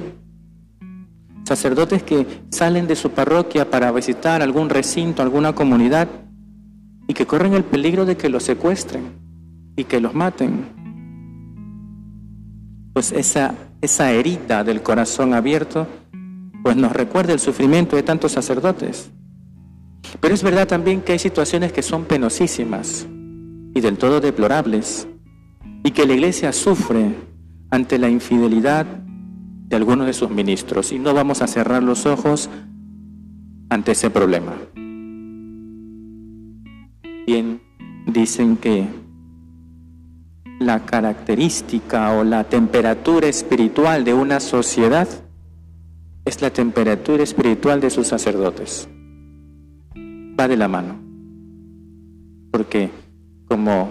Sacerdotes 1.43 2.03
que 2.03 2.27
salen 2.51 2.85
de 2.85 2.95
su 2.95 3.09
parroquia 3.09 3.67
para 3.67 3.91
visitar 3.91 4.43
algún 4.43 4.69
recinto, 4.69 5.23
alguna 5.23 5.55
comunidad 5.55 6.07
y 7.07 7.15
que 7.15 7.25
corren 7.25 7.55
el 7.55 7.63
peligro 7.63 8.05
de 8.05 8.15
que 8.15 8.29
los 8.29 8.43
secuestren 8.43 9.05
y 9.75 9.85
que 9.85 9.99
los 9.99 10.13
maten. 10.13 10.67
Pues 12.93 13.11
esa, 13.11 13.55
esa 13.81 14.11
herida 14.11 14.63
del 14.63 14.83
corazón 14.83 15.33
abierto, 15.33 15.87
pues 16.65 16.77
nos 16.77 16.93
recuerda 16.93 17.31
el 17.31 17.39
sufrimiento 17.39 17.95
de 17.95 18.01
tantos 18.01 18.31
sacerdotes. 18.31 19.11
Pero 20.19 20.33
es 20.33 20.41
verdad 20.41 20.67
también 20.67 21.01
que 21.01 21.11
hay 21.11 21.19
situaciones 21.19 21.71
que 21.71 21.83
son 21.83 22.05
penosísimas 22.05 23.05
y 23.75 23.81
del 23.81 23.99
todo 23.99 24.19
deplorables 24.19 25.07
y 25.83 25.91
que 25.91 26.07
la 26.07 26.13
iglesia 26.13 26.51
sufre 26.51 27.13
ante 27.69 27.99
la 27.99 28.09
infidelidad 28.09 28.87
de 28.87 29.75
algunos 29.75 30.07
de 30.07 30.13
sus 30.13 30.31
ministros 30.31 30.91
y 30.91 30.97
no 30.97 31.13
vamos 31.13 31.43
a 31.43 31.47
cerrar 31.47 31.83
los 31.83 32.07
ojos 32.07 32.49
ante 33.69 33.91
ese 33.91 34.09
problema. 34.09 34.53
Bien, 37.27 37.61
dicen 38.07 38.57
que 38.57 38.87
la 40.59 40.83
característica 40.83 42.11
o 42.13 42.23
la 42.23 42.45
temperatura 42.45 43.27
espiritual 43.27 44.03
de 44.03 44.15
una 44.15 44.39
sociedad 44.39 45.07
es 46.25 46.41
la 46.41 46.49
temperatura 46.49 47.23
espiritual 47.23 47.79
de 47.79 47.91
sus 47.91 48.07
sacerdotes. 48.07 48.89
Va 50.37 50.47
de 50.47 50.57
la 50.57 50.67
mano. 50.67 50.95
Porque, 52.51 52.89
como 53.47 53.89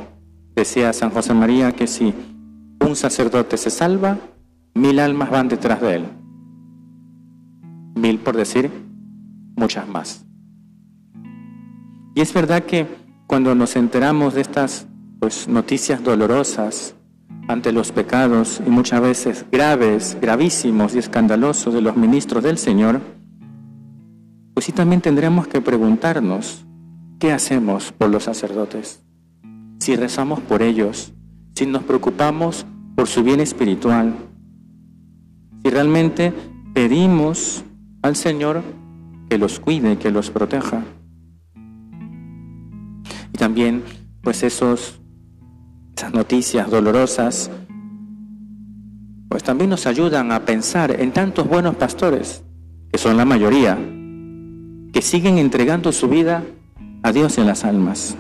decía 0.55 0.93
San 0.93 1.11
José 1.11 1.33
María, 1.33 1.73
que 1.73 1.87
si 1.87 2.13
un 2.81 2.97
sacerdote 2.97 3.57
se 3.57 3.71
salva, 3.71 4.19
mil 4.75 4.99
almas 4.99 5.31
van 5.31 5.49
detrás 5.49 5.81
de 5.81 5.95
él. 5.97 6.05
Mil 7.95 8.19
por 8.19 8.37
decir, 8.37 8.71
muchas 9.57 9.89
más. 9.89 10.27
Y 12.15 12.21
es 12.21 12.35
verdad 12.35 12.65
que 12.65 12.87
cuando 13.27 13.55
nos 13.55 13.77
enteramos 13.77 14.35
de 14.35 14.41
estas 14.41 14.87
pues, 15.21 15.49
noticias 15.49 16.03
dolorosas 16.03 16.95
ante 17.49 17.73
los 17.73 17.93
pecados 17.93 18.63
y 18.67 18.71
muchas 18.71 19.01
veces 19.01 19.47
graves, 19.51 20.17
gravísimos 20.21 20.95
y 20.95 20.99
escandalosos 20.99 21.75
de 21.75 21.83
los 21.83 21.97
ministros 21.97 22.43
del 22.43 22.59
Señor, 22.59 23.01
pues 24.55 24.67
sí 24.67 24.73
también 24.73 25.01
tendremos 25.01 25.47
que 25.47 25.61
preguntarnos, 25.61 26.65
¿qué 27.19 27.33
hacemos 27.33 27.93
por 27.93 28.09
los 28.09 28.25
sacerdotes? 28.25 29.03
Si 29.81 29.97
rezamos 29.97 30.41
por 30.41 30.63
ellos, 30.63 31.13
si 31.55 31.67
nos 31.67 31.83
preocupamos 31.83 32.67
por 32.95 33.09
su 33.09 33.23
bien 33.23 33.41
espiritual, 33.41 34.15
si 35.63 35.71
realmente 35.71 36.33
pedimos 36.73 37.65
al 38.03 38.17
Señor 38.17 38.63
que 39.29 39.39
los 39.39 39.61
cuide, 39.61 39.99
que 39.99 40.11
los 40.11 40.31
proteja. 40.31 40.83
Y 43.33 43.39
también, 43.39 43.83
pues 44.23 44.43
esos, 44.43 45.01
esas 45.97 46.13
noticias 46.13 46.71
dolorosas, 46.71 47.51
pues 49.29 49.43
también 49.43 49.71
nos 49.71 49.87
ayudan 49.87 50.33
a 50.33 50.45
pensar 50.45 51.01
en 51.01 51.13
tantos 51.13 51.49
buenos 51.49 51.77
pastores, 51.77 52.43
que 52.91 52.99
son 52.99 53.17
la 53.17 53.25
mayoría, 53.25 53.79
que 54.93 55.03
siguen 55.03 55.39
entregando 55.39 55.93
su 55.93 56.09
vida 56.09 56.43
a 57.03 57.13
Dios 57.13 57.39
en 57.39 57.47
las 57.47 57.65
almas. 57.65 58.17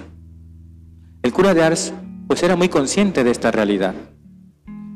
El 1.22 1.32
cura 1.32 1.54
de 1.54 1.62
Ars 1.62 1.92
pues 2.26 2.42
era 2.42 2.56
muy 2.56 2.68
consciente 2.68 3.24
de 3.24 3.30
esta 3.30 3.50
realidad. 3.50 3.94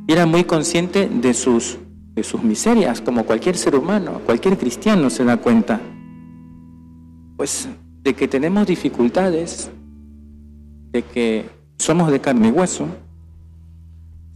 Era 0.06 0.26
muy 0.26 0.44
consciente 0.44 1.08
de 1.08 1.34
sus, 1.34 1.78
de 2.14 2.22
sus 2.22 2.42
miserias, 2.42 3.00
como 3.00 3.24
cualquier 3.24 3.56
ser 3.56 3.76
humano, 3.76 4.20
cualquier 4.24 4.56
cristiano 4.56 5.10
se 5.10 5.24
da 5.24 5.36
cuenta. 5.36 5.80
Pues 7.36 7.68
de 8.02 8.14
que 8.14 8.28
tenemos 8.28 8.66
dificultades, 8.66 9.70
de 10.92 11.02
que 11.02 11.57
somos 11.78 12.10
de 12.10 12.20
carne 12.20 12.48
y 12.48 12.50
hueso. 12.50 12.88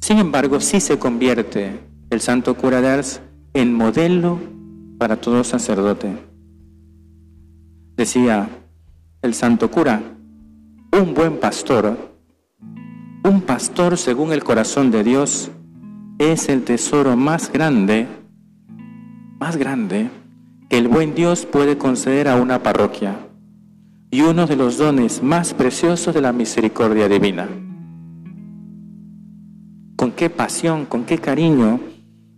Sin 0.01 0.19
embargo, 0.19 0.61
sí 0.61 0.81
se 0.81 0.99
convierte 0.99 1.81
el 2.11 2.21
santo 2.21 2.57
cura 2.57 2.81
de 2.81 2.89
Ars 2.89 3.21
en 3.55 3.75
modelo 3.75 4.39
para 4.99 5.17
todo 5.21 5.45
sacerdote. 5.45 6.17
Decía 7.97 8.49
el 9.23 9.35
santo 9.35 9.71
cura, 9.71 10.03
un 10.93 11.15
buen 11.15 11.39
pastor, 11.39 11.97
un 13.25 13.43
pastor 13.43 13.97
según 13.97 14.33
el 14.33 14.43
corazón 14.43 14.91
de 14.91 15.05
Dios, 15.05 15.51
es 16.19 16.49
el 16.49 16.65
tesoro 16.65 17.17
más 17.17 17.53
grande, 17.53 18.07
más 19.39 19.57
grande 19.57 20.11
que 20.69 20.79
el 20.79 20.89
buen 20.89 21.15
Dios 21.15 21.47
puede 21.47 21.79
conceder 21.79 22.29
a 22.29 22.37
una 22.37 22.63
parroquia 22.63 23.17
y 24.14 24.21
uno 24.21 24.47
de 24.47 24.57
los 24.57 24.76
dones 24.76 25.23
más 25.23 25.54
preciosos 25.54 26.14
de 26.14 26.21
la 26.21 26.35
misericordia 26.35 27.09
divina. 27.09 27.49
Con 29.97 30.12
qué 30.12 30.28
pasión, 30.28 30.85
con 30.85 31.04
qué 31.04 31.16
cariño, 31.16 31.81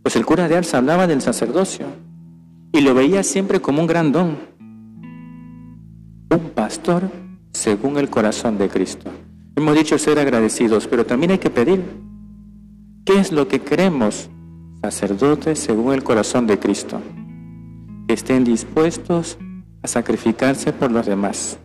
pues 0.00 0.14
el 0.14 0.24
cura 0.24 0.46
de 0.46 0.56
Ars 0.56 0.72
hablaba 0.72 1.08
del 1.08 1.20
sacerdocio 1.20 1.86
y 2.72 2.80
lo 2.80 2.94
veía 2.94 3.24
siempre 3.24 3.60
como 3.60 3.80
un 3.80 3.88
gran 3.88 4.12
don. 4.12 4.36
Un 6.30 6.50
pastor 6.54 7.10
según 7.52 7.98
el 7.98 8.08
corazón 8.08 8.56
de 8.56 8.68
Cristo. 8.68 9.10
Hemos 9.56 9.74
dicho 9.74 9.98
ser 9.98 10.20
agradecidos, 10.20 10.86
pero 10.86 11.04
también 11.04 11.32
hay 11.32 11.38
que 11.38 11.50
pedir. 11.50 11.82
¿Qué 13.04 13.18
es 13.18 13.32
lo 13.32 13.48
que 13.48 13.60
queremos? 13.60 14.30
Sacerdotes 14.80 15.58
según 15.58 15.92
el 15.92 16.04
corazón 16.04 16.46
de 16.46 16.56
Cristo. 16.56 17.00
Que 18.06 18.14
estén 18.14 18.44
dispuestos 18.44 19.38
a 19.82 19.88
sacrificarse 19.88 20.72
por 20.72 20.92
los 20.92 21.06
demás 21.06 21.58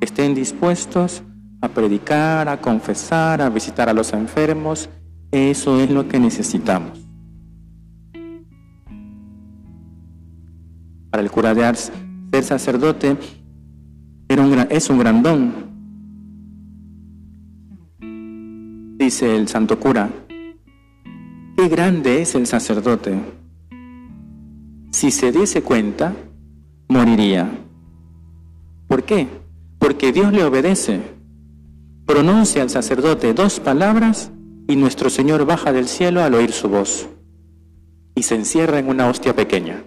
estén 0.00 0.34
dispuestos 0.34 1.22
a 1.60 1.68
predicar, 1.68 2.48
a 2.48 2.60
confesar, 2.60 3.42
a 3.42 3.48
visitar 3.48 3.88
a 3.88 3.92
los 3.92 4.12
enfermos. 4.12 4.88
Eso 5.30 5.80
es 5.80 5.90
lo 5.90 6.08
que 6.08 6.18
necesitamos. 6.18 7.06
Para 11.10 11.22
el 11.22 11.30
cura 11.30 11.54
de 11.54 11.64
Ars, 11.64 11.90
ser 12.32 12.44
sacerdote 12.44 13.16
es 14.70 14.90
un 14.90 14.98
gran 14.98 15.22
don. 15.22 15.68
Dice 18.98 19.36
el 19.36 19.48
santo 19.48 19.78
cura, 19.80 20.10
qué 21.56 21.68
grande 21.68 22.20
es 22.20 22.34
el 22.34 22.46
sacerdote. 22.46 23.18
Si 24.90 25.10
se 25.10 25.32
diese 25.32 25.62
cuenta, 25.62 26.14
moriría. 26.88 27.48
¿Por 28.86 29.04
qué? 29.04 29.28
Porque 29.78 30.12
Dios 30.12 30.32
le 30.32 30.44
obedece. 30.44 31.00
Pronuncia 32.06 32.62
al 32.62 32.70
sacerdote 32.70 33.34
dos 33.34 33.60
palabras 33.60 34.30
y 34.66 34.76
nuestro 34.76 35.10
Señor 35.10 35.44
baja 35.46 35.72
del 35.72 35.88
cielo 35.88 36.22
al 36.22 36.34
oír 36.34 36.52
su 36.52 36.68
voz 36.68 37.08
y 38.14 38.22
se 38.22 38.34
encierra 38.34 38.78
en 38.78 38.88
una 38.88 39.08
hostia 39.08 39.34
pequeña. 39.34 39.82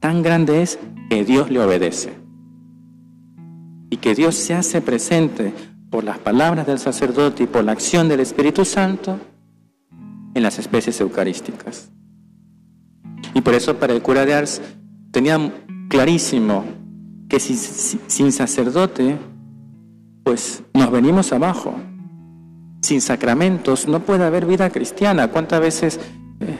Tan 0.00 0.22
grande 0.22 0.62
es 0.62 0.78
que 1.08 1.24
Dios 1.24 1.50
le 1.50 1.60
obedece 1.60 2.12
y 3.90 3.96
que 3.96 4.14
Dios 4.14 4.34
se 4.34 4.54
hace 4.54 4.80
presente 4.80 5.52
por 5.90 6.04
las 6.04 6.18
palabras 6.18 6.66
del 6.66 6.78
sacerdote 6.78 7.44
y 7.44 7.46
por 7.46 7.64
la 7.64 7.72
acción 7.72 8.08
del 8.08 8.20
Espíritu 8.20 8.64
Santo 8.64 9.18
en 10.34 10.42
las 10.42 10.58
especies 10.58 11.00
eucarísticas. 11.00 11.90
Y 13.34 13.40
por 13.40 13.54
eso 13.54 13.76
para 13.78 13.94
el 13.94 14.02
cura 14.02 14.26
de 14.26 14.34
Ars 14.34 14.60
tenía 15.10 15.52
clarísimo 15.88 16.64
que 17.28 17.40
sin, 17.40 18.32
sacerdote, 18.32 19.18
pues 20.24 20.62
nos 20.74 20.90
venimos 20.90 21.32
abajo. 21.32 21.74
Sin 22.82 23.00
sacramentos 23.00 23.88
no 23.88 24.00
puede 24.00 24.24
haber 24.24 24.46
vida 24.46 24.70
cristiana. 24.70 25.28
¿Cuántas 25.28 25.60
veces 25.60 26.00
eh, 26.40 26.58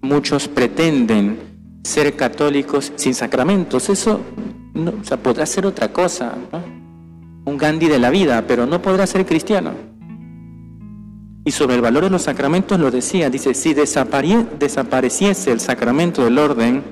muchos 0.00 0.48
pretenden 0.48 1.38
ser 1.84 2.16
católicos 2.16 2.92
sin 2.96 3.14
sacramentos? 3.14 3.88
Eso 3.90 4.20
no, 4.72 4.92
o 4.92 5.16
podrá 5.18 5.44
ser 5.44 5.66
otra 5.66 5.92
cosa, 5.92 6.34
un 7.44 7.58
Gandhi 7.58 7.88
de 7.88 7.98
la 7.98 8.10
vida, 8.10 8.44
pero 8.46 8.66
no 8.66 8.80
podrá 8.80 9.06
ser 9.06 9.26
cristiano. 9.26 9.72
Y 11.44 11.50
sobre 11.52 11.74
el 11.74 11.80
valor 11.80 12.04
de 12.04 12.10
los 12.10 12.22
sacramentos 12.22 12.78
lo 12.78 12.90
decía, 12.90 13.30
dice, 13.30 13.54
si 13.54 13.74
desapareciese 13.74 15.52
el 15.52 15.60
sacramento 15.60 16.24
del 16.24 16.38
orden, 16.38 16.82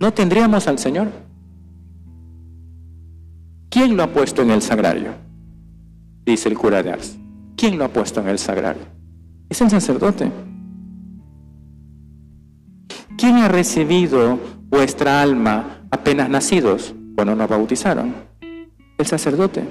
no 0.00 0.12
tendríamos 0.12 0.66
al 0.66 0.78
Señor. 0.78 1.23
¿Quién 3.74 3.96
lo 3.96 4.04
ha 4.04 4.06
puesto 4.06 4.40
en 4.42 4.52
el 4.52 4.62
sagrario? 4.62 5.14
Dice 6.24 6.48
el 6.48 6.56
cura 6.56 6.80
de 6.80 6.92
Ars. 6.92 7.18
¿Quién 7.56 7.76
lo 7.76 7.84
ha 7.84 7.88
puesto 7.88 8.20
en 8.20 8.28
el 8.28 8.38
sagrario? 8.38 8.82
Es 9.48 9.60
el 9.62 9.68
sacerdote. 9.68 10.30
¿Quién 13.18 13.38
ha 13.38 13.48
recibido 13.48 14.38
vuestra 14.68 15.20
alma 15.20 15.80
apenas 15.90 16.30
nacidos 16.30 16.94
cuando 17.16 17.34
nos 17.34 17.48
bautizaron? 17.48 18.14
El 18.96 19.06
sacerdote. 19.06 19.64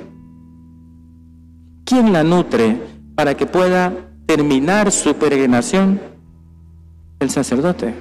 ¿Quién 1.86 2.12
la 2.12 2.26
nutre 2.26 2.78
para 3.16 3.38
que 3.38 3.46
pueda 3.46 3.94
terminar 4.26 4.92
su 4.92 5.16
peregrinación? 5.16 6.02
El 7.20 7.30
sacerdote. 7.30 7.94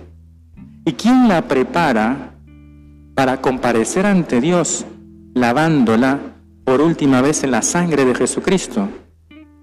¿Y 0.84 0.94
quién 0.94 1.28
la 1.28 1.42
prepara 1.42 2.34
para 3.14 3.40
comparecer 3.40 4.04
ante 4.04 4.40
Dios 4.40 4.84
lavándola 5.34 6.20
por 6.64 6.80
última 6.80 7.20
vez 7.20 7.42
en 7.44 7.50
la 7.50 7.62
sangre 7.62 8.04
de 8.04 8.14
Jesucristo. 8.14 8.88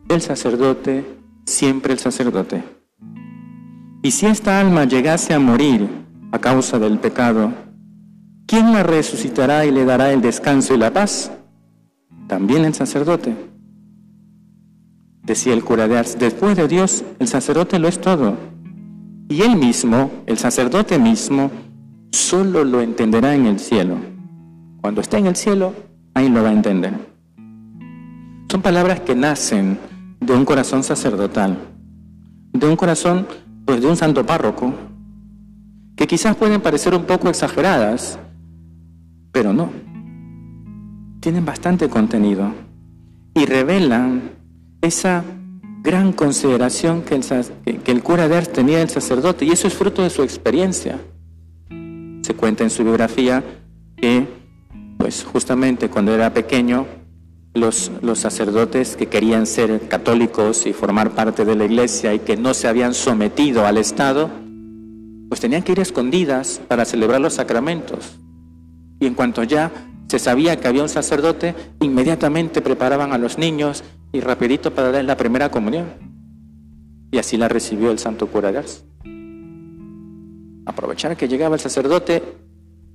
El 0.10 0.22
sacerdote, 0.22 1.06
siempre 1.46 1.94
el 1.94 2.00
sacerdote. 2.00 2.64
Y 4.02 4.12
si 4.12 4.26
esta 4.26 4.60
alma 4.60 4.86
llegase 4.86 5.34
a 5.34 5.40
morir 5.40 5.88
a 6.32 6.40
causa 6.40 6.80
del 6.80 7.00
pecado, 7.00 7.54
¿quién 8.48 8.74
la 8.74 8.84
resucitará 8.84 9.66
y 9.66 9.72
le 9.72 9.86
dará 9.86 10.12
el 10.12 10.22
descanso 10.22 10.74
y 10.74 10.78
la 10.78 10.92
paz? 10.92 11.32
También 12.28 12.66
el 12.66 12.74
sacerdote. 12.74 13.36
Decía 15.24 15.54
el 15.54 15.64
cura 15.64 15.88
de 15.88 15.98
Ars, 15.98 16.18
después 16.18 16.58
de 16.58 16.68
Dios, 16.68 17.04
el 17.20 17.28
sacerdote 17.28 17.78
lo 17.78 17.88
es 17.88 18.02
todo. 18.02 18.38
Y 19.28 19.42
él 19.44 19.58
mismo, 19.58 20.10
el 20.26 20.40
sacerdote 20.40 20.98
mismo, 20.98 21.52
solo 22.12 22.64
lo 22.64 22.82
entenderá 22.82 23.36
en 23.36 23.46
el 23.46 23.60
cielo. 23.60 23.98
Cuando 24.82 25.02
esté 25.02 25.18
en 25.18 25.28
el 25.28 25.36
cielo, 25.36 25.74
ahí 26.14 26.30
lo 26.30 26.42
va 26.42 26.50
a 26.50 26.54
entender. 26.54 26.94
Son 28.50 28.62
palabras 28.62 29.02
que 29.02 29.14
nacen 29.14 29.78
de 30.22 30.34
un 30.34 30.46
corazón 30.46 30.84
sacerdotal, 30.84 31.58
de 32.54 32.68
un 32.68 32.76
corazón, 32.76 33.28
pues 33.66 33.82
de 33.82 33.88
un 33.88 33.98
santo 33.98 34.26
párroco, 34.26 34.74
que 35.96 36.08
quizás 36.08 36.36
pueden 36.36 36.62
parecer 36.62 36.96
un 36.96 37.04
poco 37.04 37.30
exageradas, 37.30 38.18
pero 39.32 39.54
no. 39.54 39.70
Tienen 41.20 41.46
bastante 41.46 41.90
contenido 41.90 42.54
y 43.36 43.46
revelan 43.46 44.32
esa 44.82 45.24
gran 45.84 46.14
consideración 46.14 47.02
que 47.02 47.16
el, 47.16 47.80
que 47.82 47.92
el 47.92 48.02
cura 48.02 48.30
de 48.30 48.42
tenía 48.44 48.80
del 48.80 48.90
sacerdote, 48.90 49.44
y 49.44 49.52
eso 49.52 49.68
es 49.68 49.74
fruto 49.74 50.04
de 50.04 50.10
su 50.10 50.24
experiencia. 50.24 51.00
Se 52.22 52.34
cuenta 52.34 52.64
en 52.64 52.70
su 52.70 52.84
biografía 52.84 53.44
que 53.98 54.39
pues 55.10 55.24
justamente 55.24 55.90
cuando 55.90 56.14
era 56.14 56.32
pequeño, 56.36 56.86
los, 57.56 57.92
los, 58.04 58.20
sacerdotes 58.20 58.96
que 58.96 59.08
querían 59.08 59.48
ser 59.48 59.88
católicos 59.88 60.68
y 60.68 60.72
formar 60.72 61.16
parte 61.16 61.46
de 61.46 61.56
la 61.56 61.66
iglesia 61.66 62.14
y 62.14 62.20
que 62.20 62.38
no 62.38 62.54
se 62.54 62.68
habían 62.68 62.94
sometido 62.94 63.66
al 63.66 63.80
Estado, 63.80 64.30
pues 65.28 65.42
tenían 65.42 65.64
que 65.64 65.72
ir 65.72 65.80
escondidas 65.80 66.62
para 66.68 66.86
celebrar 66.86 67.20
los 67.22 67.34
sacramentos. 67.34 68.20
Y 69.00 69.08
en 69.08 69.16
cuanto 69.16 69.42
ya 69.42 69.72
se 70.08 70.20
sabía 70.20 70.58
que 70.60 70.68
había 70.68 70.84
un 70.84 70.90
sacerdote, 70.90 71.56
inmediatamente 71.80 72.62
preparaban 72.62 73.12
a 73.12 73.18
los 73.18 73.40
niños 73.40 73.84
y 74.12 74.20
rapidito 74.20 74.76
para 74.76 74.92
dar 74.92 75.06
la 75.06 75.18
primera 75.18 75.50
comunión. 75.50 75.88
Y 77.10 77.18
así 77.18 77.36
la 77.36 77.48
recibió 77.48 77.90
el 77.90 77.98
santo 77.98 78.28
cura 78.28 78.52
de 78.52 78.60
Ars. 78.60 78.86
Aprovechar 80.68 81.18
que 81.18 81.28
llegaba 81.28 81.56
el 81.56 81.62
sacerdote 81.62 82.22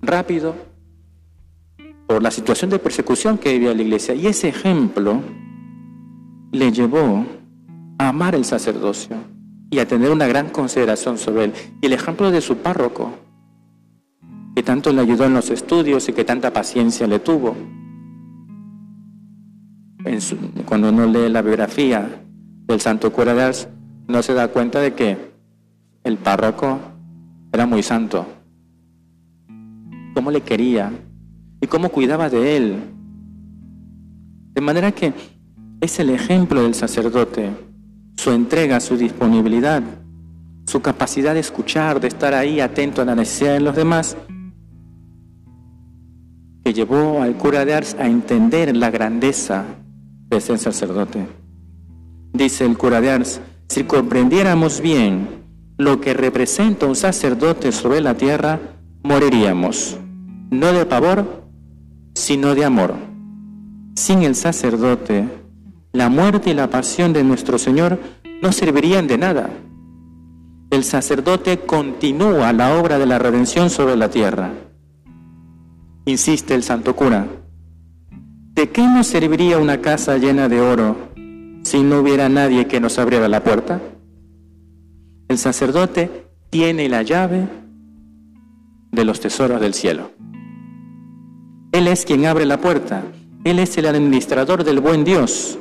rápido, 0.01 0.55
por 2.07 2.23
la 2.23 2.31
situación 2.31 2.71
de 2.71 2.79
persecución 2.79 3.39
que 3.39 3.53
vivía 3.53 3.75
la 3.75 3.83
iglesia. 3.83 4.15
Y 4.15 4.27
ese 4.27 4.49
ejemplo 4.49 5.21
le 6.53 6.73
llevó 6.73 7.25
a 7.99 8.09
amar 8.09 8.35
el 8.35 8.45
sacerdocio 8.45 9.17
y 9.71 9.79
a 9.79 9.89
tener 9.89 10.11
una 10.11 10.27
gran 10.27 10.51
consideración 10.51 11.19
sobre 11.19 11.45
él. 11.45 11.53
Y 11.81 11.87
el 11.87 11.93
ejemplo 11.93 12.31
de 12.31 12.41
su 12.41 12.59
párroco, 12.59 13.13
que 14.55 14.63
tanto 14.63 14.93
le 14.93 15.01
ayudó 15.01 15.25
en 15.25 15.35
los 15.35 15.51
estudios 15.51 16.09
y 16.09 16.13
que 16.13 16.25
tanta 16.25 16.53
paciencia 16.53 17.07
le 17.07 17.19
tuvo. 17.19 17.57
cuando 20.67 20.91
uno 20.91 21.07
lee 21.07 21.29
la 21.31 21.43
biografía 21.43 22.23
del 22.67 22.81
santo 22.81 23.11
cura 23.13 23.35
de 23.35 23.67
no 24.07 24.23
se 24.23 24.35
da 24.35 24.49
cuenta 24.49 24.81
de 24.81 24.93
que 24.95 25.17
el 26.05 26.19
párroco 26.19 26.79
era 27.53 27.67
muy 27.67 27.83
santo. 27.83 28.27
Cómo 30.15 30.31
le 30.31 30.43
quería 30.43 30.93
y 31.65 31.67
cómo 31.67 31.89
cuidaba 31.89 32.29
de 32.29 32.59
él. 32.59 32.77
De 34.53 34.61
manera 34.61 34.93
que 34.93 35.15
es 35.81 35.99
el 35.99 36.11
ejemplo 36.11 36.63
del 36.63 36.75
sacerdote, 36.75 37.49
su 38.17 38.33
entrega, 38.33 38.81
su 38.81 38.99
disponibilidad, 38.99 39.83
su 40.67 40.83
capacidad 40.83 41.33
de 41.33 41.41
escuchar, 41.41 42.03
de 42.03 42.09
estar 42.09 42.35
ahí 42.35 42.61
atento 42.61 43.01
a 43.01 43.07
la 43.07 43.15
necesidad 43.15 43.55
de 43.55 43.61
los 43.61 43.75
demás, 43.75 44.15
que 46.63 46.75
llevó 46.75 47.23
al 47.23 47.35
cura 47.39 47.65
de 47.65 47.73
Ars 47.73 47.97
a 47.99 48.09
entender 48.09 48.77
la 48.77 48.91
grandeza 48.91 49.65
de 50.29 50.37
ese 50.37 50.59
sacerdote. 50.59 51.27
Dice 52.35 52.67
el 52.67 52.77
cura 52.77 53.01
de 53.01 53.11
Ars, 53.11 53.41
si 53.71 53.85
comprendiéramos 53.85 54.83
bien 54.83 55.29
lo 55.79 55.99
que 56.03 56.13
representa 56.13 56.85
un 56.85 56.95
sacerdote 56.95 57.73
sobre 57.73 58.03
la 58.03 58.15
tierra, 58.15 58.61
moriríamos, 59.03 59.97
no 60.51 60.71
de 60.75 60.85
pavor, 60.85 61.44
sino 62.15 62.55
de 62.55 62.65
amor. 62.65 62.95
Sin 63.97 64.23
el 64.23 64.35
sacerdote, 64.35 65.29
la 65.93 66.09
muerte 66.09 66.51
y 66.51 66.55
la 66.55 66.71
pasión 66.71 67.13
de 67.13 67.25
nuestro 67.25 67.59
Señor 67.59 67.99
no 68.43 68.53
servirían 68.53 69.07
de 69.07 69.19
nada. 69.19 69.51
El 70.71 70.85
sacerdote 70.85 71.61
continúa 71.61 72.53
la 72.53 72.77
obra 72.79 72.99
de 72.99 73.07
la 73.07 73.19
redención 73.19 73.71
sobre 73.71 73.97
la 73.97 74.11
tierra. 74.11 74.53
Insiste 76.07 76.55
el 76.55 76.63
santo 76.63 76.97
cura, 76.97 77.27
¿de 78.55 78.71
qué 78.71 78.83
nos 78.83 79.07
serviría 79.07 79.59
una 79.59 79.81
casa 79.81 80.19
llena 80.19 80.49
de 80.49 80.61
oro 80.61 80.97
si 81.63 81.83
no 81.83 82.01
hubiera 82.01 82.29
nadie 82.29 82.67
que 82.67 82.81
nos 82.81 82.99
abriera 82.99 83.29
la 83.29 83.43
puerta? 83.43 83.81
El 85.29 85.39
sacerdote 85.39 86.27
tiene 86.51 86.89
la 86.89 87.03
llave 87.03 87.49
de 88.93 89.05
los 89.05 89.21
tesoros 89.21 89.61
del 89.61 89.75
cielo. 89.75 90.14
Él 91.75 91.89
es 91.89 92.05
quien 92.05 92.25
abre 92.25 92.47
la 92.47 92.61
puerta. 92.61 93.03
Él 93.43 93.59
es 93.59 93.77
el 93.77 93.87
administrador 93.87 94.63
del 94.63 94.79
buen 94.79 95.03
Dios. 95.03 95.59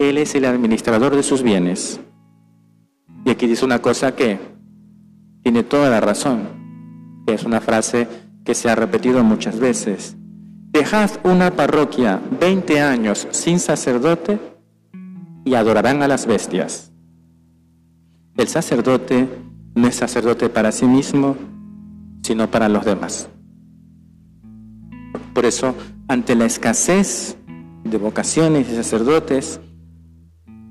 Él 0.00 0.18
es 0.18 0.34
el 0.34 0.46
administrador 0.46 1.14
de 1.14 1.22
sus 1.22 1.44
bienes. 1.44 2.00
Y 3.24 3.30
aquí 3.30 3.46
dice 3.46 3.64
una 3.64 3.80
cosa 3.80 4.16
que 4.16 4.40
tiene 5.44 5.62
toda 5.62 5.90
la 5.90 6.00
razón, 6.00 7.22
que 7.24 7.34
es 7.34 7.44
una 7.44 7.60
frase 7.60 8.08
que 8.44 8.56
se 8.56 8.68
ha 8.68 8.74
repetido 8.74 9.22
muchas 9.22 9.60
veces. 9.60 10.16
Dejad 10.72 11.12
una 11.22 11.52
parroquia 11.52 12.20
20 12.40 12.80
años 12.80 13.28
sin 13.30 13.60
sacerdote 13.60 14.40
y 15.44 15.54
adorarán 15.54 16.02
a 16.02 16.08
las 16.08 16.26
bestias. 16.26 16.90
El 18.36 18.48
sacerdote 18.48 19.28
no 19.76 19.86
es 19.86 19.94
sacerdote 19.94 20.48
para 20.48 20.72
sí 20.72 20.86
mismo, 20.86 21.36
sino 22.24 22.50
para 22.50 22.68
los 22.68 22.84
demás. 22.84 23.28
Por 25.34 25.44
eso, 25.44 25.74
ante 26.06 26.36
la 26.36 26.44
escasez 26.46 27.36
de 27.82 27.98
vocaciones 27.98 28.70
y 28.70 28.76
sacerdotes, 28.76 29.60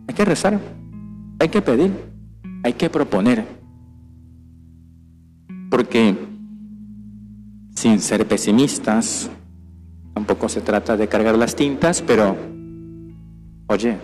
hay 0.08 0.16
que 0.16 0.26
rezar, 0.26 0.60
hay 1.40 1.50
que 1.50 1.62
pedir, 1.62 1.92
hay 2.64 2.74
que 2.74 2.90
proponer. 2.90 3.46
Porque 5.70 6.16
sin 7.76 8.00
ser 8.00 8.26
pesimistas, 8.26 9.30
tampoco 10.14 10.48
se 10.48 10.62
trata 10.62 10.96
de 10.96 11.10
cargar 11.10 11.38
las 11.38 11.56
tintas, 11.56 12.02
pero, 12.02 12.38
oye, 13.68 13.98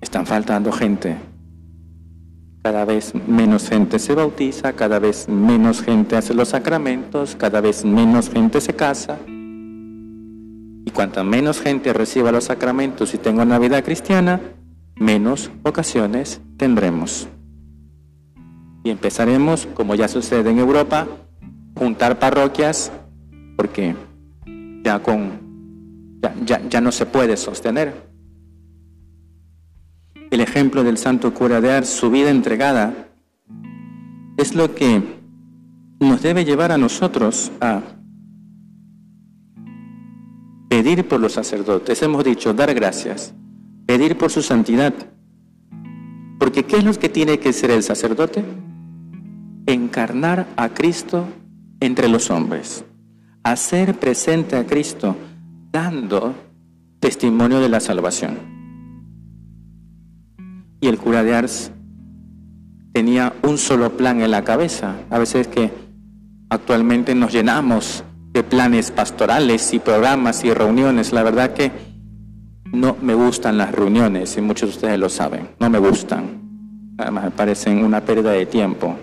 están 0.00 0.26
faltando 0.26 0.72
gente. 0.72 1.16
Cada 2.62 2.84
vez 2.84 3.12
menos 3.28 3.68
gente 3.68 4.00
se 4.00 4.14
bautiza, 4.14 4.72
cada 4.72 4.98
vez 4.98 5.28
menos 5.28 5.82
gente 5.82 6.16
hace 6.16 6.34
los 6.34 6.48
sacramentos, 6.48 7.36
cada 7.36 7.60
vez 7.60 7.84
menos 7.84 8.28
gente 8.28 8.60
se 8.60 8.74
casa. 8.74 9.18
Y 10.88 10.90
cuanta 10.90 11.22
menos 11.22 11.60
gente 11.60 11.92
reciba 11.92 12.32
los 12.32 12.44
sacramentos 12.44 13.12
y 13.12 13.18
tenga 13.18 13.42
una 13.42 13.58
vida 13.58 13.82
cristiana, 13.82 14.40
menos 14.96 15.50
ocasiones 15.62 16.40
tendremos. 16.56 17.28
Y 18.84 18.88
empezaremos, 18.88 19.68
como 19.74 19.94
ya 19.96 20.08
sucede 20.08 20.48
en 20.48 20.58
Europa, 20.58 21.06
juntar 21.74 22.18
parroquias 22.18 22.90
porque 23.54 23.94
ya 24.82 24.98
con 25.00 26.22
ya, 26.46 26.66
ya 26.66 26.80
no 26.80 26.90
se 26.90 27.04
puede 27.04 27.36
sostener. 27.36 27.92
El 30.30 30.40
ejemplo 30.40 30.84
del 30.84 30.96
santo 30.96 31.34
cura 31.34 31.60
de 31.60 31.70
Ars, 31.70 31.90
su 31.90 32.10
vida 32.10 32.30
entregada, 32.30 33.10
es 34.38 34.54
lo 34.54 34.74
que 34.74 35.02
nos 36.00 36.22
debe 36.22 36.46
llevar 36.46 36.72
a 36.72 36.78
nosotros 36.78 37.52
a 37.60 37.82
pedir 40.88 41.06
por 41.06 41.20
los 41.20 41.34
sacerdotes. 41.34 42.00
Hemos 42.00 42.24
dicho, 42.24 42.54
dar 42.54 42.72
gracias, 42.72 43.34
pedir 43.84 44.16
por 44.16 44.30
su 44.30 44.40
santidad. 44.40 44.94
Porque 46.38 46.64
¿qué 46.64 46.78
es 46.78 46.84
lo 46.84 46.94
que 46.94 47.10
tiene 47.10 47.38
que 47.38 47.52
ser 47.52 47.70
el 47.72 47.82
sacerdote? 47.82 48.42
Encarnar 49.66 50.46
a 50.56 50.70
Cristo 50.70 51.26
entre 51.80 52.08
los 52.08 52.30
hombres, 52.30 52.86
hacer 53.42 53.98
presente 53.98 54.56
a 54.56 54.64
Cristo, 54.64 55.14
dando 55.70 56.34
testimonio 57.00 57.60
de 57.60 57.68
la 57.68 57.80
salvación. 57.80 58.38
Y 60.80 60.88
el 60.88 60.96
cura 60.96 61.22
de 61.22 61.34
Ars 61.34 61.70
tenía 62.94 63.34
un 63.42 63.58
solo 63.58 63.94
plan 63.94 64.22
en 64.22 64.30
la 64.30 64.42
cabeza. 64.42 64.96
A 65.10 65.18
veces 65.18 65.48
que 65.48 65.70
actualmente 66.48 67.14
nos 67.14 67.30
llenamos 67.30 68.04
de 68.32 68.42
planes 68.42 68.90
pastorales 68.90 69.72
y 69.72 69.78
programas 69.78 70.44
y 70.44 70.52
reuniones. 70.52 71.12
La 71.12 71.22
verdad 71.22 71.54
que 71.54 71.70
no 72.72 72.96
me 73.00 73.14
gustan 73.14 73.58
las 73.58 73.72
reuniones 73.72 74.36
y 74.36 74.40
muchos 74.40 74.70
de 74.70 74.76
ustedes 74.76 74.98
lo 74.98 75.08
saben. 75.08 75.48
No 75.58 75.70
me 75.70 75.78
gustan. 75.78 76.94
Además 76.98 77.24
me 77.24 77.30
parecen 77.30 77.84
una 77.84 78.00
pérdida 78.00 78.32
de 78.32 78.46
tiempo. 78.46 78.96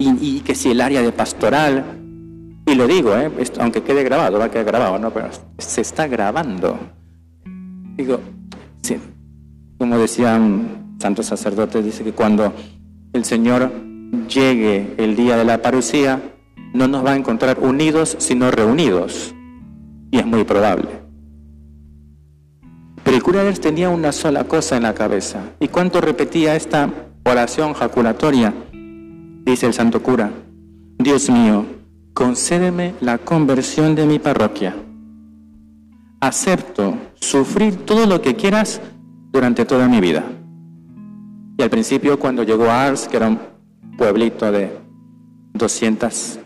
Y, 0.00 0.40
que 0.40 0.54
si 0.54 0.70
el 0.70 0.80
área 0.80 1.02
de 1.02 1.10
pastoral, 1.10 1.84
y 2.66 2.74
lo 2.76 2.86
digo, 2.86 3.16
¿eh? 3.16 3.30
aunque 3.58 3.82
quede 3.82 4.04
grabado, 4.04 4.38
va 4.38 4.44
a 4.44 4.50
quedar 4.50 4.66
grabado, 4.66 4.98
¿no? 4.98 5.10
Pero 5.10 5.28
se 5.58 5.80
está 5.80 6.06
grabando. 6.06 6.78
Digo, 7.96 8.20
sí, 8.82 8.96
como 9.76 9.98
decían 9.98 10.96
santos 11.00 11.26
sacerdotes, 11.26 11.84
dice 11.84 12.04
que 12.04 12.12
cuando 12.12 12.52
el 13.12 13.24
Señor 13.24 13.72
llegue 14.28 14.94
el 14.98 15.16
día 15.16 15.36
de 15.36 15.44
la 15.44 15.60
parucía, 15.62 16.20
no 16.78 16.86
nos 16.86 17.04
va 17.04 17.12
a 17.12 17.16
encontrar 17.16 17.58
unidos, 17.60 18.16
sino 18.18 18.50
reunidos. 18.50 19.34
Y 20.12 20.18
es 20.18 20.26
muy 20.26 20.44
probable. 20.44 20.88
Pero 23.02 23.16
el 23.16 23.22
cura 23.22 23.52
tenía 23.54 23.90
una 23.90 24.12
sola 24.12 24.44
cosa 24.44 24.76
en 24.76 24.84
la 24.84 24.94
cabeza. 24.94 25.40
¿Y 25.58 25.68
cuánto 25.68 26.00
repetía 26.00 26.54
esta 26.54 26.88
oración 27.24 27.74
jaculatoria? 27.74 28.54
Dice 29.44 29.66
el 29.66 29.74
santo 29.74 30.02
cura, 30.02 30.30
Dios 30.98 31.28
mío, 31.28 31.66
concédeme 32.14 32.94
la 33.00 33.18
conversión 33.18 33.94
de 33.94 34.06
mi 34.06 34.18
parroquia. 34.18 34.76
Acepto 36.20 36.94
sufrir 37.14 37.76
todo 37.84 38.06
lo 38.06 38.22
que 38.22 38.36
quieras 38.36 38.80
durante 39.32 39.64
toda 39.64 39.88
mi 39.88 40.00
vida. 40.00 40.24
Y 41.56 41.62
al 41.62 41.70
principio 41.70 42.18
cuando 42.18 42.44
llegó 42.44 42.66
a 42.66 42.86
Ars, 42.86 43.08
que 43.08 43.16
era 43.16 43.28
un 43.28 43.38
pueblito 43.96 44.50
de 44.52 44.70
200 45.54 46.40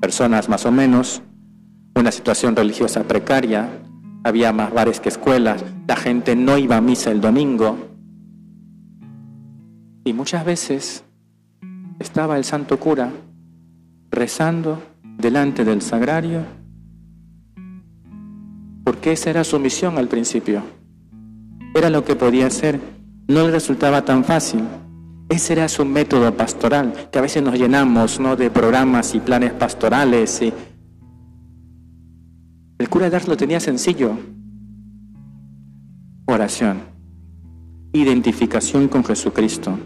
personas 0.00 0.48
más 0.48 0.66
o 0.66 0.72
menos, 0.72 1.22
una 1.94 2.10
situación 2.10 2.56
religiosa 2.56 3.04
precaria, 3.04 3.68
había 4.24 4.52
más 4.52 4.72
bares 4.72 5.00
que 5.00 5.08
escuelas, 5.08 5.64
la 5.86 5.96
gente 5.96 6.36
no 6.36 6.58
iba 6.58 6.76
a 6.76 6.80
misa 6.80 7.10
el 7.10 7.20
domingo. 7.20 7.76
Y 10.04 10.12
muchas 10.12 10.44
veces 10.44 11.04
estaba 11.98 12.36
el 12.36 12.44
santo 12.44 12.78
cura 12.78 13.10
rezando 14.10 14.82
delante 15.18 15.64
del 15.64 15.82
sagrario, 15.82 16.44
porque 18.84 19.12
esa 19.12 19.30
era 19.30 19.44
su 19.44 19.58
misión 19.58 19.98
al 19.98 20.08
principio 20.08 20.62
era 21.74 21.90
lo 21.90 22.04
que 22.04 22.16
podía 22.16 22.46
hacer, 22.46 22.80
no 23.28 23.46
le 23.46 23.50
resultaba 23.50 24.04
tan 24.04 24.24
fácil. 24.24 24.62
Ese 25.30 25.52
era 25.52 25.68
su 25.68 25.84
método 25.84 26.36
pastoral, 26.36 27.08
que 27.12 27.20
a 27.20 27.22
veces 27.22 27.40
nos 27.40 27.56
llenamos 27.56 28.18
¿no? 28.18 28.34
de 28.34 28.50
programas 28.50 29.14
y 29.14 29.20
planes 29.20 29.52
pastorales. 29.52 30.42
El 32.78 32.88
cura 32.88 33.08
de 33.08 33.14
Ars 33.14 33.28
lo 33.28 33.36
tenía 33.36 33.60
sencillo. 33.60 34.18
Oración, 36.26 36.80
identificación 37.92 38.88
con 38.88 39.04
Jesucristo. 39.04 39.78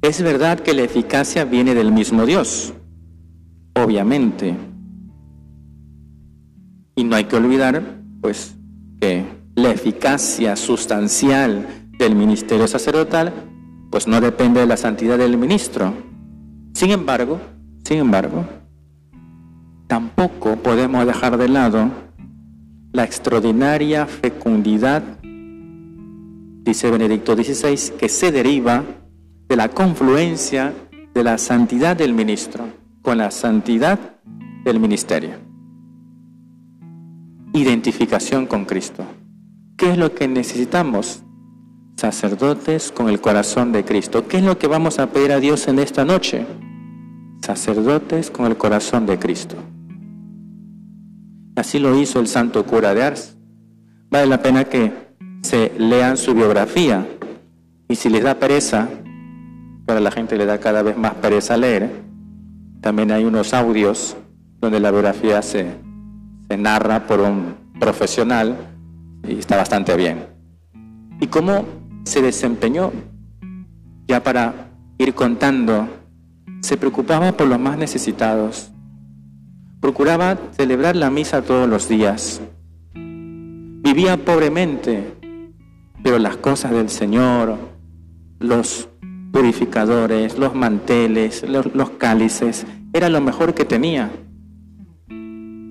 Es 0.00 0.22
verdad 0.22 0.60
que 0.60 0.74
la 0.74 0.82
eficacia 0.82 1.44
viene 1.44 1.74
del 1.74 1.90
mismo 1.90 2.24
Dios, 2.24 2.72
obviamente. 3.74 4.54
Y 6.94 7.02
no 7.02 7.16
hay 7.16 7.24
que 7.24 7.34
olvidar, 7.34 7.82
pues, 8.20 8.54
que 9.00 9.24
la 9.56 9.72
eficacia 9.72 10.54
sustancial 10.54 11.66
del 11.98 12.14
ministerio 12.14 12.68
sacerdotal 12.68 13.51
pues 13.92 14.08
no 14.08 14.22
depende 14.22 14.60
de 14.60 14.66
la 14.66 14.78
santidad 14.78 15.18
del 15.18 15.36
ministro. 15.36 15.92
Sin 16.72 16.90
embargo, 16.90 17.38
sin 17.84 17.98
embargo, 17.98 18.46
tampoco 19.86 20.56
podemos 20.56 21.06
dejar 21.06 21.36
de 21.36 21.50
lado 21.50 21.90
la 22.92 23.04
extraordinaria 23.04 24.06
fecundidad, 24.06 25.02
dice 26.64 26.90
Benedicto 26.90 27.36
XVI, 27.36 27.92
que 27.98 28.08
se 28.08 28.32
deriva 28.32 28.82
de 29.46 29.56
la 29.56 29.68
confluencia 29.68 30.72
de 31.12 31.22
la 31.22 31.36
santidad 31.36 31.94
del 31.94 32.14
ministro 32.14 32.64
con 33.02 33.18
la 33.18 33.30
santidad 33.30 33.98
del 34.64 34.80
ministerio. 34.80 35.34
Identificación 37.52 38.46
con 38.46 38.64
Cristo. 38.64 39.04
¿Qué 39.76 39.90
es 39.90 39.98
lo 39.98 40.14
que 40.14 40.28
necesitamos? 40.28 41.22
Sacerdotes 41.96 42.90
con 42.90 43.08
el 43.08 43.20
corazón 43.20 43.72
de 43.72 43.84
Cristo. 43.84 44.26
¿Qué 44.26 44.38
es 44.38 44.42
lo 44.42 44.58
que 44.58 44.66
vamos 44.66 44.98
a 44.98 45.08
pedir 45.08 45.32
a 45.32 45.40
Dios 45.40 45.68
en 45.68 45.78
esta 45.78 46.04
noche? 46.04 46.46
Sacerdotes 47.44 48.30
con 48.30 48.46
el 48.46 48.56
corazón 48.56 49.06
de 49.06 49.18
Cristo. 49.18 49.56
Así 51.54 51.78
lo 51.78 51.98
hizo 51.98 52.18
el 52.18 52.28
santo 52.28 52.64
cura 52.64 52.94
de 52.94 53.02
Ars. 53.02 53.36
Vale 54.10 54.26
la 54.26 54.42
pena 54.42 54.64
que 54.64 54.92
se 55.42 55.72
lean 55.78 56.16
su 56.16 56.34
biografía. 56.34 57.06
Y 57.88 57.96
si 57.96 58.08
les 58.08 58.22
da 58.22 58.34
pereza, 58.34 58.88
pero 59.86 59.98
a 59.98 60.02
la 60.02 60.10
gente 60.10 60.36
le 60.36 60.46
da 60.46 60.58
cada 60.58 60.82
vez 60.82 60.96
más 60.96 61.14
pereza 61.14 61.56
leer, 61.56 61.90
también 62.80 63.12
hay 63.12 63.24
unos 63.24 63.52
audios 63.54 64.16
donde 64.60 64.80
la 64.80 64.90
biografía 64.90 65.42
se, 65.42 65.66
se 66.48 66.56
narra 66.56 67.06
por 67.06 67.20
un 67.20 67.54
profesional 67.78 68.56
y 69.26 69.38
está 69.38 69.56
bastante 69.56 69.96
bien. 69.96 70.26
Y 71.20 71.26
cómo 71.26 71.64
se 72.04 72.22
desempeñó, 72.22 72.92
ya 74.08 74.22
para 74.22 74.70
ir 74.98 75.14
contando, 75.14 75.88
se 76.60 76.76
preocupaba 76.76 77.32
por 77.32 77.46
los 77.46 77.58
más 77.58 77.78
necesitados, 77.78 78.70
procuraba 79.80 80.38
celebrar 80.52 80.96
la 80.96 81.10
misa 81.10 81.42
todos 81.42 81.68
los 81.68 81.88
días, 81.88 82.40
vivía 82.94 84.16
pobremente, 84.16 85.14
pero 86.02 86.18
las 86.18 86.36
cosas 86.36 86.72
del 86.72 86.88
Señor, 86.88 87.58
los 88.38 88.88
purificadores, 89.32 90.38
los 90.38 90.54
manteles, 90.54 91.44
los, 91.48 91.90
cálices, 91.90 92.66
era 92.92 93.08
lo 93.08 93.20
mejor 93.20 93.54
que 93.54 93.64
tenía. 93.64 94.10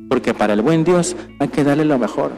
Porque 0.10 0.34
para 0.34 0.54
el 0.54 0.62
buen 0.62 0.84
Dios 0.84 1.16
hay 1.40 1.48
que 1.48 1.64
darle 1.64 1.86
lo 1.86 1.98
mejor. 1.98 2.34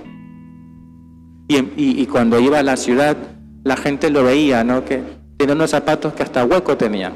Y, 1.48 2.06
cuando 2.08 2.40
iba 2.40 2.60
a 2.60 2.64
la 2.64 2.78
ciudad, 2.78 3.18
la 3.64 3.78
gente 3.78 4.10
lo 4.10 4.24
veía, 4.24 4.64
¿no? 4.64 4.84
Que 4.84 5.04
tenía 5.38 5.56
unos 5.56 5.72
zapatos 5.72 6.14
que 6.14 6.24
hasta 6.24 6.46
hueco 6.46 6.78
tenía. 6.78 7.14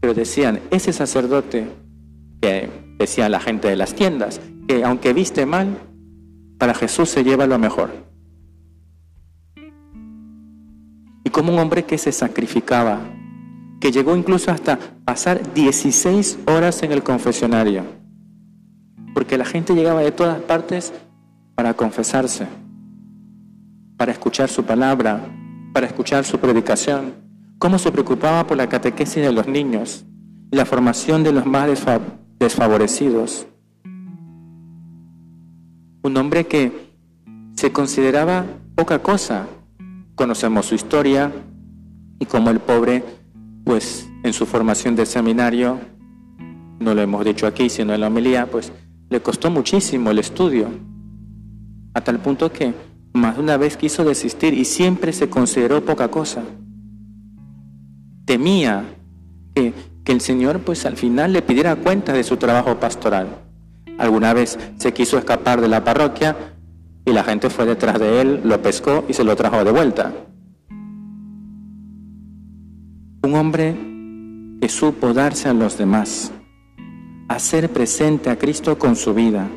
Pero 0.00 0.14
decían, 0.14 0.60
ese 0.70 0.92
sacerdote, 0.92 1.68
que 2.40 2.68
decía 2.98 3.28
la 3.28 3.40
gente 3.40 3.68
de 3.68 3.76
las 3.76 3.94
tiendas, 3.94 4.40
que 4.66 4.84
aunque 4.84 5.12
viste 5.12 5.46
mal, 5.46 5.78
para 6.58 6.74
Jesús 6.74 7.08
se 7.08 7.24
lleva 7.24 7.46
lo 7.46 7.58
mejor. 7.58 7.90
Y 11.24 11.30
como 11.30 11.52
un 11.52 11.58
hombre 11.58 11.84
que 11.84 11.98
se 11.98 12.12
sacrificaba, 12.12 13.00
que 13.80 13.92
llegó 13.92 14.16
incluso 14.16 14.50
hasta 14.50 14.78
pasar 15.04 15.54
16 15.54 16.40
horas 16.46 16.82
en 16.82 16.92
el 16.92 17.02
confesionario, 17.02 17.84
porque 19.14 19.38
la 19.38 19.44
gente 19.44 19.74
llegaba 19.74 20.02
de 20.02 20.12
todas 20.12 20.40
partes 20.42 20.92
para 21.54 21.74
confesarse, 21.74 22.46
para 24.00 24.12
escuchar 24.12 24.48
su 24.48 24.64
palabra, 24.64 25.20
para 25.74 25.86
escuchar 25.86 26.24
su 26.24 26.38
predicación, 26.38 27.12
cómo 27.58 27.78
se 27.78 27.92
preocupaba 27.92 28.46
por 28.46 28.56
la 28.56 28.66
catequesis 28.66 29.22
de 29.22 29.30
los 29.30 29.46
niños 29.46 30.06
y 30.50 30.56
la 30.56 30.64
formación 30.64 31.22
de 31.22 31.32
los 31.32 31.44
más 31.44 31.68
desfavorecidos. 32.38 33.46
Un 36.02 36.16
hombre 36.16 36.46
que 36.46 36.72
se 37.54 37.72
consideraba 37.72 38.46
poca 38.74 39.00
cosa 39.00 39.46
Conocemos 40.14 40.64
su 40.64 40.74
historia 40.74 41.30
y 42.18 42.24
como 42.24 42.48
el 42.48 42.58
pobre, 42.58 43.04
pues 43.64 44.08
en 44.22 44.32
su 44.32 44.46
formación 44.46 44.96
de 44.96 45.04
seminario, 45.04 45.78
no 46.78 46.94
lo 46.94 47.02
hemos 47.02 47.22
dicho 47.22 47.46
aquí, 47.46 47.68
sino 47.68 47.92
en 47.92 48.00
la 48.00 48.06
homilía, 48.06 48.46
pues 48.46 48.72
le 49.10 49.20
costó 49.20 49.50
muchísimo 49.50 50.10
el 50.10 50.20
estudio, 50.20 50.68
a 51.92 52.00
tal 52.00 52.18
punto 52.18 52.50
que 52.50 52.72
más 53.12 53.38
una 53.38 53.56
vez 53.56 53.76
quiso 53.76 54.04
desistir 54.04 54.54
y 54.54 54.64
siempre 54.64 55.12
se 55.12 55.28
consideró 55.28 55.84
poca 55.84 56.08
cosa. 56.08 56.42
Temía 58.24 58.84
que, 59.54 59.72
que 60.04 60.12
el 60.12 60.20
Señor 60.20 60.60
pues 60.60 60.86
al 60.86 60.96
final 60.96 61.32
le 61.32 61.42
pidiera 61.42 61.76
cuenta 61.76 62.12
de 62.12 62.24
su 62.24 62.36
trabajo 62.36 62.78
pastoral. 62.78 63.28
Alguna 63.98 64.32
vez 64.32 64.58
se 64.78 64.92
quiso 64.92 65.18
escapar 65.18 65.60
de 65.60 65.68
la 65.68 65.84
parroquia 65.84 66.36
y 67.04 67.12
la 67.12 67.24
gente 67.24 67.50
fue 67.50 67.66
detrás 67.66 67.98
de 67.98 68.20
él, 68.20 68.40
lo 68.44 68.62
pescó 68.62 69.04
y 69.08 69.14
se 69.14 69.24
lo 69.24 69.36
trajo 69.36 69.64
de 69.64 69.72
vuelta. 69.72 70.12
Un 73.22 73.34
hombre 73.34 73.76
que 74.60 74.68
supo 74.68 75.12
darse 75.12 75.48
a 75.48 75.54
los 75.54 75.76
demás, 75.76 76.32
hacer 77.28 77.70
presente 77.70 78.30
a 78.30 78.36
Cristo 78.36 78.78
con 78.78 78.96
su 78.96 79.12
vida. 79.14 79.48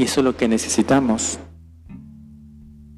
Y 0.00 0.04
eso 0.04 0.20
es 0.20 0.24
lo 0.24 0.34
que 0.34 0.48
necesitamos. 0.48 1.38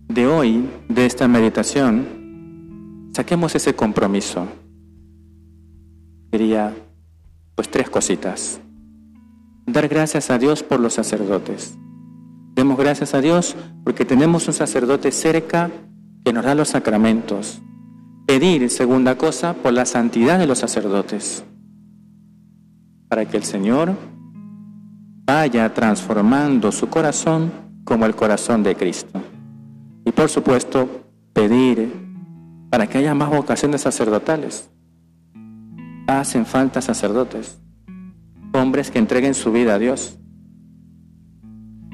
De 0.06 0.28
hoy, 0.28 0.68
de 0.88 1.04
esta 1.04 1.26
meditación, 1.26 3.10
saquemos 3.12 3.56
ese 3.56 3.74
compromiso. 3.74 4.46
Diría, 6.30 6.72
pues 7.56 7.68
tres 7.68 7.90
cositas 7.90 8.60
dar 9.66 9.88
gracias 9.88 10.30
a 10.30 10.38
Dios 10.38 10.62
por 10.62 10.78
los 10.78 10.94
sacerdotes. 10.94 11.76
Demos 12.54 12.78
gracias 12.78 13.14
a 13.14 13.20
Dios 13.20 13.56
porque 13.82 14.04
tenemos 14.04 14.46
un 14.46 14.54
sacerdote 14.54 15.10
cerca 15.10 15.72
que 16.24 16.32
nos 16.32 16.44
da 16.44 16.54
los 16.54 16.68
sacramentos. 16.68 17.60
Pedir, 18.28 18.70
segunda 18.70 19.18
cosa, 19.18 19.54
por 19.54 19.72
la 19.72 19.86
santidad 19.86 20.38
de 20.38 20.46
los 20.46 20.60
sacerdotes, 20.60 21.42
para 23.08 23.24
que 23.24 23.38
el 23.38 23.42
Señor 23.42 23.96
vaya 25.34 25.72
transformando 25.72 26.70
su 26.70 26.90
corazón 26.90 27.50
como 27.84 28.04
el 28.04 28.14
corazón 28.14 28.62
de 28.62 28.76
Cristo. 28.76 29.18
Y 30.04 30.12
por 30.12 30.28
supuesto, 30.28 31.06
pedir 31.32 31.90
para 32.68 32.86
que 32.86 32.98
haya 32.98 33.14
más 33.14 33.30
vocaciones 33.30 33.80
sacerdotales. 33.80 34.68
Hacen 36.06 36.44
falta 36.44 36.82
sacerdotes 36.82 37.58
hombres 38.54 38.90
que 38.90 38.98
entreguen 38.98 39.32
su 39.32 39.50
vida 39.50 39.76
a 39.76 39.78
Dios. 39.78 40.18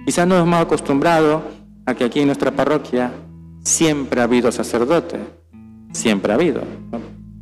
Quizás 0.05 0.27
nos 0.27 0.42
hemos 0.42 0.61
acostumbrado 0.61 1.44
a 1.87 1.94
que 1.94 2.03
aquí 2.03 2.18
en 2.18 2.27
nuestra 2.27 2.51
parroquia 2.51 3.12
siempre 3.62 4.20
ha 4.20 4.24
habido 4.24 4.51
sacerdote, 4.51 5.20
siempre 5.92 6.33
ha 6.33 6.35
habido. 6.35 6.62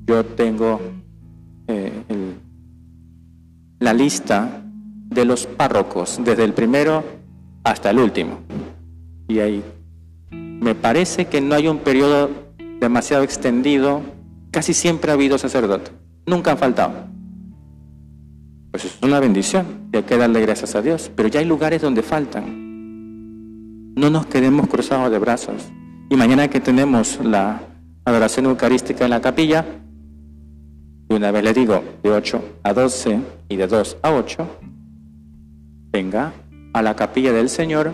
Yo 0.06 0.22
tengo 0.26 0.78
eh, 1.66 2.04
la 3.78 3.94
lista 3.94 4.65
de 5.08 5.24
los 5.24 5.46
párrocos, 5.46 6.20
desde 6.24 6.44
el 6.44 6.52
primero 6.52 7.04
hasta 7.64 7.90
el 7.90 7.98
último. 7.98 8.40
Y 9.28 9.38
ahí 9.40 9.62
me 10.30 10.74
parece 10.74 11.26
que 11.26 11.40
no 11.40 11.54
hay 11.54 11.68
un 11.68 11.78
periodo 11.78 12.30
demasiado 12.80 13.22
extendido, 13.22 14.02
casi 14.50 14.74
siempre 14.74 15.10
ha 15.10 15.14
habido 15.14 15.38
sacerdote, 15.38 15.90
nunca 16.26 16.52
han 16.52 16.58
faltado. 16.58 16.92
Pues 18.70 18.84
es 18.84 18.98
una 19.02 19.20
bendición 19.20 19.88
y 19.92 19.96
hay 19.96 20.02
que 20.02 20.18
darle 20.18 20.40
gracias 20.42 20.74
a 20.74 20.82
Dios. 20.82 21.10
Pero 21.16 21.28
ya 21.28 21.40
hay 21.40 21.46
lugares 21.46 21.80
donde 21.80 22.02
faltan. 22.02 23.94
No 23.94 24.10
nos 24.10 24.26
quedemos 24.26 24.68
cruzados 24.68 25.10
de 25.10 25.18
brazos. 25.18 25.72
Y 26.10 26.16
mañana 26.16 26.48
que 26.48 26.60
tenemos 26.60 27.18
la 27.24 27.62
adoración 28.04 28.44
eucarística 28.44 29.04
en 29.04 29.10
la 29.10 29.22
capilla, 29.22 29.64
y 31.08 31.14
una 31.14 31.30
vez 31.30 31.42
le 31.42 31.54
digo, 31.54 31.82
de 32.02 32.10
8 32.10 32.42
a 32.64 32.74
12 32.74 33.20
y 33.48 33.56
de 33.56 33.66
2 33.66 33.96
a 34.02 34.12
8, 34.12 34.46
venga 35.96 36.34
a 36.74 36.82
la 36.82 36.94
capilla 36.94 37.32
del 37.32 37.48
Señor, 37.48 37.90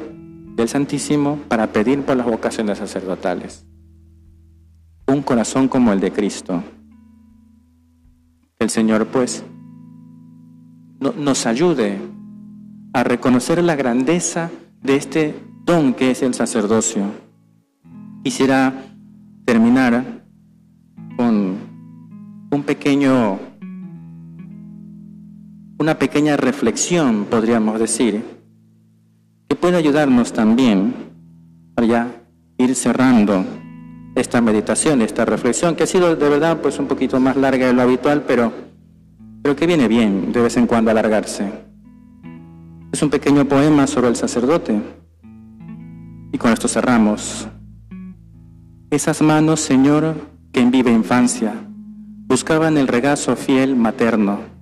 del 0.56 0.68
Santísimo, 0.68 1.38
para 1.46 1.68
pedir 1.68 2.02
por 2.02 2.16
las 2.16 2.26
vocaciones 2.26 2.78
sacerdotales. 2.78 3.64
Un 5.06 5.22
corazón 5.22 5.68
como 5.68 5.92
el 5.92 6.00
de 6.00 6.10
Cristo. 6.10 6.64
El 8.58 8.70
Señor, 8.70 9.06
pues, 9.06 9.44
nos 10.98 11.46
ayude 11.46 12.00
a 12.92 13.04
reconocer 13.04 13.62
la 13.62 13.76
grandeza 13.76 14.50
de 14.82 14.96
este 14.96 15.36
don 15.64 15.94
que 15.94 16.10
es 16.10 16.22
el 16.22 16.34
sacerdocio. 16.34 17.04
Quisiera 18.24 18.72
terminar 19.44 20.24
con 21.16 21.56
un 22.50 22.62
pequeño, 22.64 23.38
una 25.82 25.98
pequeña 25.98 26.36
reflexión, 26.36 27.24
podríamos 27.24 27.80
decir, 27.80 28.22
que 29.48 29.56
puede 29.56 29.76
ayudarnos 29.76 30.32
también 30.32 30.94
para 31.74 31.88
ya 31.88 32.22
ir 32.56 32.76
cerrando 32.76 33.44
esta 34.14 34.40
meditación, 34.40 35.02
esta 35.02 35.24
reflexión, 35.24 35.74
que 35.74 35.82
ha 35.82 35.86
sido 35.88 36.14
de 36.14 36.28
verdad 36.28 36.60
pues 36.62 36.78
un 36.78 36.86
poquito 36.86 37.18
más 37.18 37.36
larga 37.36 37.66
de 37.66 37.72
lo 37.72 37.82
habitual, 37.82 38.22
pero, 38.28 38.52
pero 39.42 39.56
que 39.56 39.66
viene 39.66 39.88
bien 39.88 40.30
de 40.30 40.42
vez 40.42 40.56
en 40.56 40.68
cuando 40.68 40.92
alargarse. 40.92 41.50
Es 42.92 43.02
un 43.02 43.10
pequeño 43.10 43.44
poema 43.46 43.88
sobre 43.88 44.06
el 44.06 44.14
sacerdote. 44.14 44.80
Y 46.30 46.38
con 46.38 46.52
esto 46.52 46.68
cerramos. 46.68 47.48
Esas 48.88 49.20
manos, 49.20 49.58
Señor, 49.58 50.14
que 50.52 50.60
en 50.60 50.70
viva 50.70 50.92
infancia 50.92 51.54
buscaban 52.28 52.78
el 52.78 52.86
regazo 52.86 53.34
fiel 53.34 53.74
materno, 53.74 54.52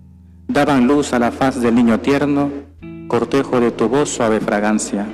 daban 0.52 0.86
luz 0.86 1.12
a 1.12 1.18
la 1.18 1.30
faz 1.30 1.60
del 1.60 1.74
niño 1.74 2.00
tierno, 2.00 2.50
cortejo 3.08 3.60
de 3.60 3.70
tu 3.70 3.88
voz 3.88 4.10
suave 4.10 4.40
fragancia. 4.40 5.06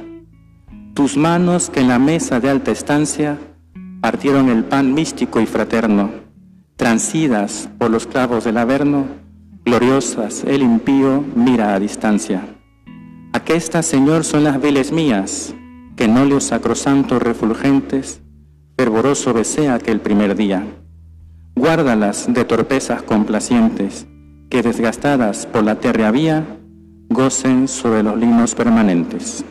Tus 0.95 1.17
manos 1.17 1.69
que 1.69 1.81
en 1.81 1.89
la 1.89 1.99
mesa 1.99 2.41
de 2.41 2.49
alta 2.49 2.71
estancia 2.71 3.39
partieron 4.01 4.49
el 4.49 4.65
pan 4.65 4.95
místico 4.95 5.41
y 5.41 5.47
fraterno, 5.47 6.11
transidas 6.77 7.69
por 7.79 7.91
los 7.91 8.07
clavos 8.07 8.45
del 8.45 8.57
Averno, 8.57 9.07
gloriosas 9.65 10.45
el 10.45 10.63
impío 10.63 11.23
mira 11.35 11.75
a 11.75 11.81
distancia. 11.81 12.43
Aquestas, 13.33 13.85
Señor, 13.85 14.25
son 14.25 14.45
las 14.45 14.61
viles 14.61 14.91
mías, 14.91 15.55
que 15.97 16.09
no 16.09 16.25
los 16.25 16.45
sacrosantos 16.45 17.23
refulgentes, 17.23 18.23
fervoroso 18.79 19.35
besé 19.35 19.69
aquel 19.69 20.01
primer 20.01 20.35
día. 20.35 20.65
Guárdalas 21.55 22.33
de 22.33 22.45
torpezas 22.45 23.03
complacientes, 23.03 24.07
que 24.49 24.63
desgastadas 24.63 25.47
por 25.47 25.65
la 25.65 25.77
tierra 25.77 26.11
vía, 26.11 26.45
gocen 27.09 27.69
sobre 27.69 28.03
los 28.03 28.17
linos 28.17 28.55
permanentes. 28.55 29.45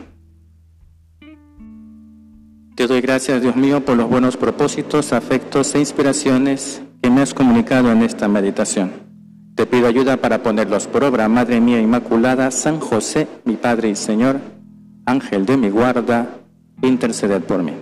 Te 2.74 2.86
doy 2.86 3.00
gracias, 3.00 3.40
Dios 3.40 3.56
mío, 3.56 3.84
por 3.84 3.96
los 3.96 4.08
buenos 4.08 4.36
propósitos, 4.36 5.12
afectos 5.12 5.74
e 5.74 5.78
inspiraciones 5.78 6.82
que 7.02 7.08
me 7.08 7.22
has 7.22 7.32
comunicado 7.32 7.90
en 7.90 8.02
esta 8.02 8.28
meditación. 8.28 8.92
Te 9.54 9.64
pido 9.64 9.86
ayuda 9.86 10.18
para 10.18 10.42
ponerlos 10.42 10.86
por 10.86 11.02
obra, 11.02 11.28
Madre 11.28 11.60
mía 11.60 11.80
Inmaculada, 11.80 12.50
San 12.50 12.78
José, 12.78 13.26
mi 13.46 13.56
Padre 13.56 13.88
y 13.88 13.96
Señor, 13.96 14.40
Ángel 15.06 15.46
de 15.46 15.56
mi 15.56 15.70
guarda, 15.70 16.28
interceded 16.82 17.40
por 17.42 17.62
mí. 17.62 17.72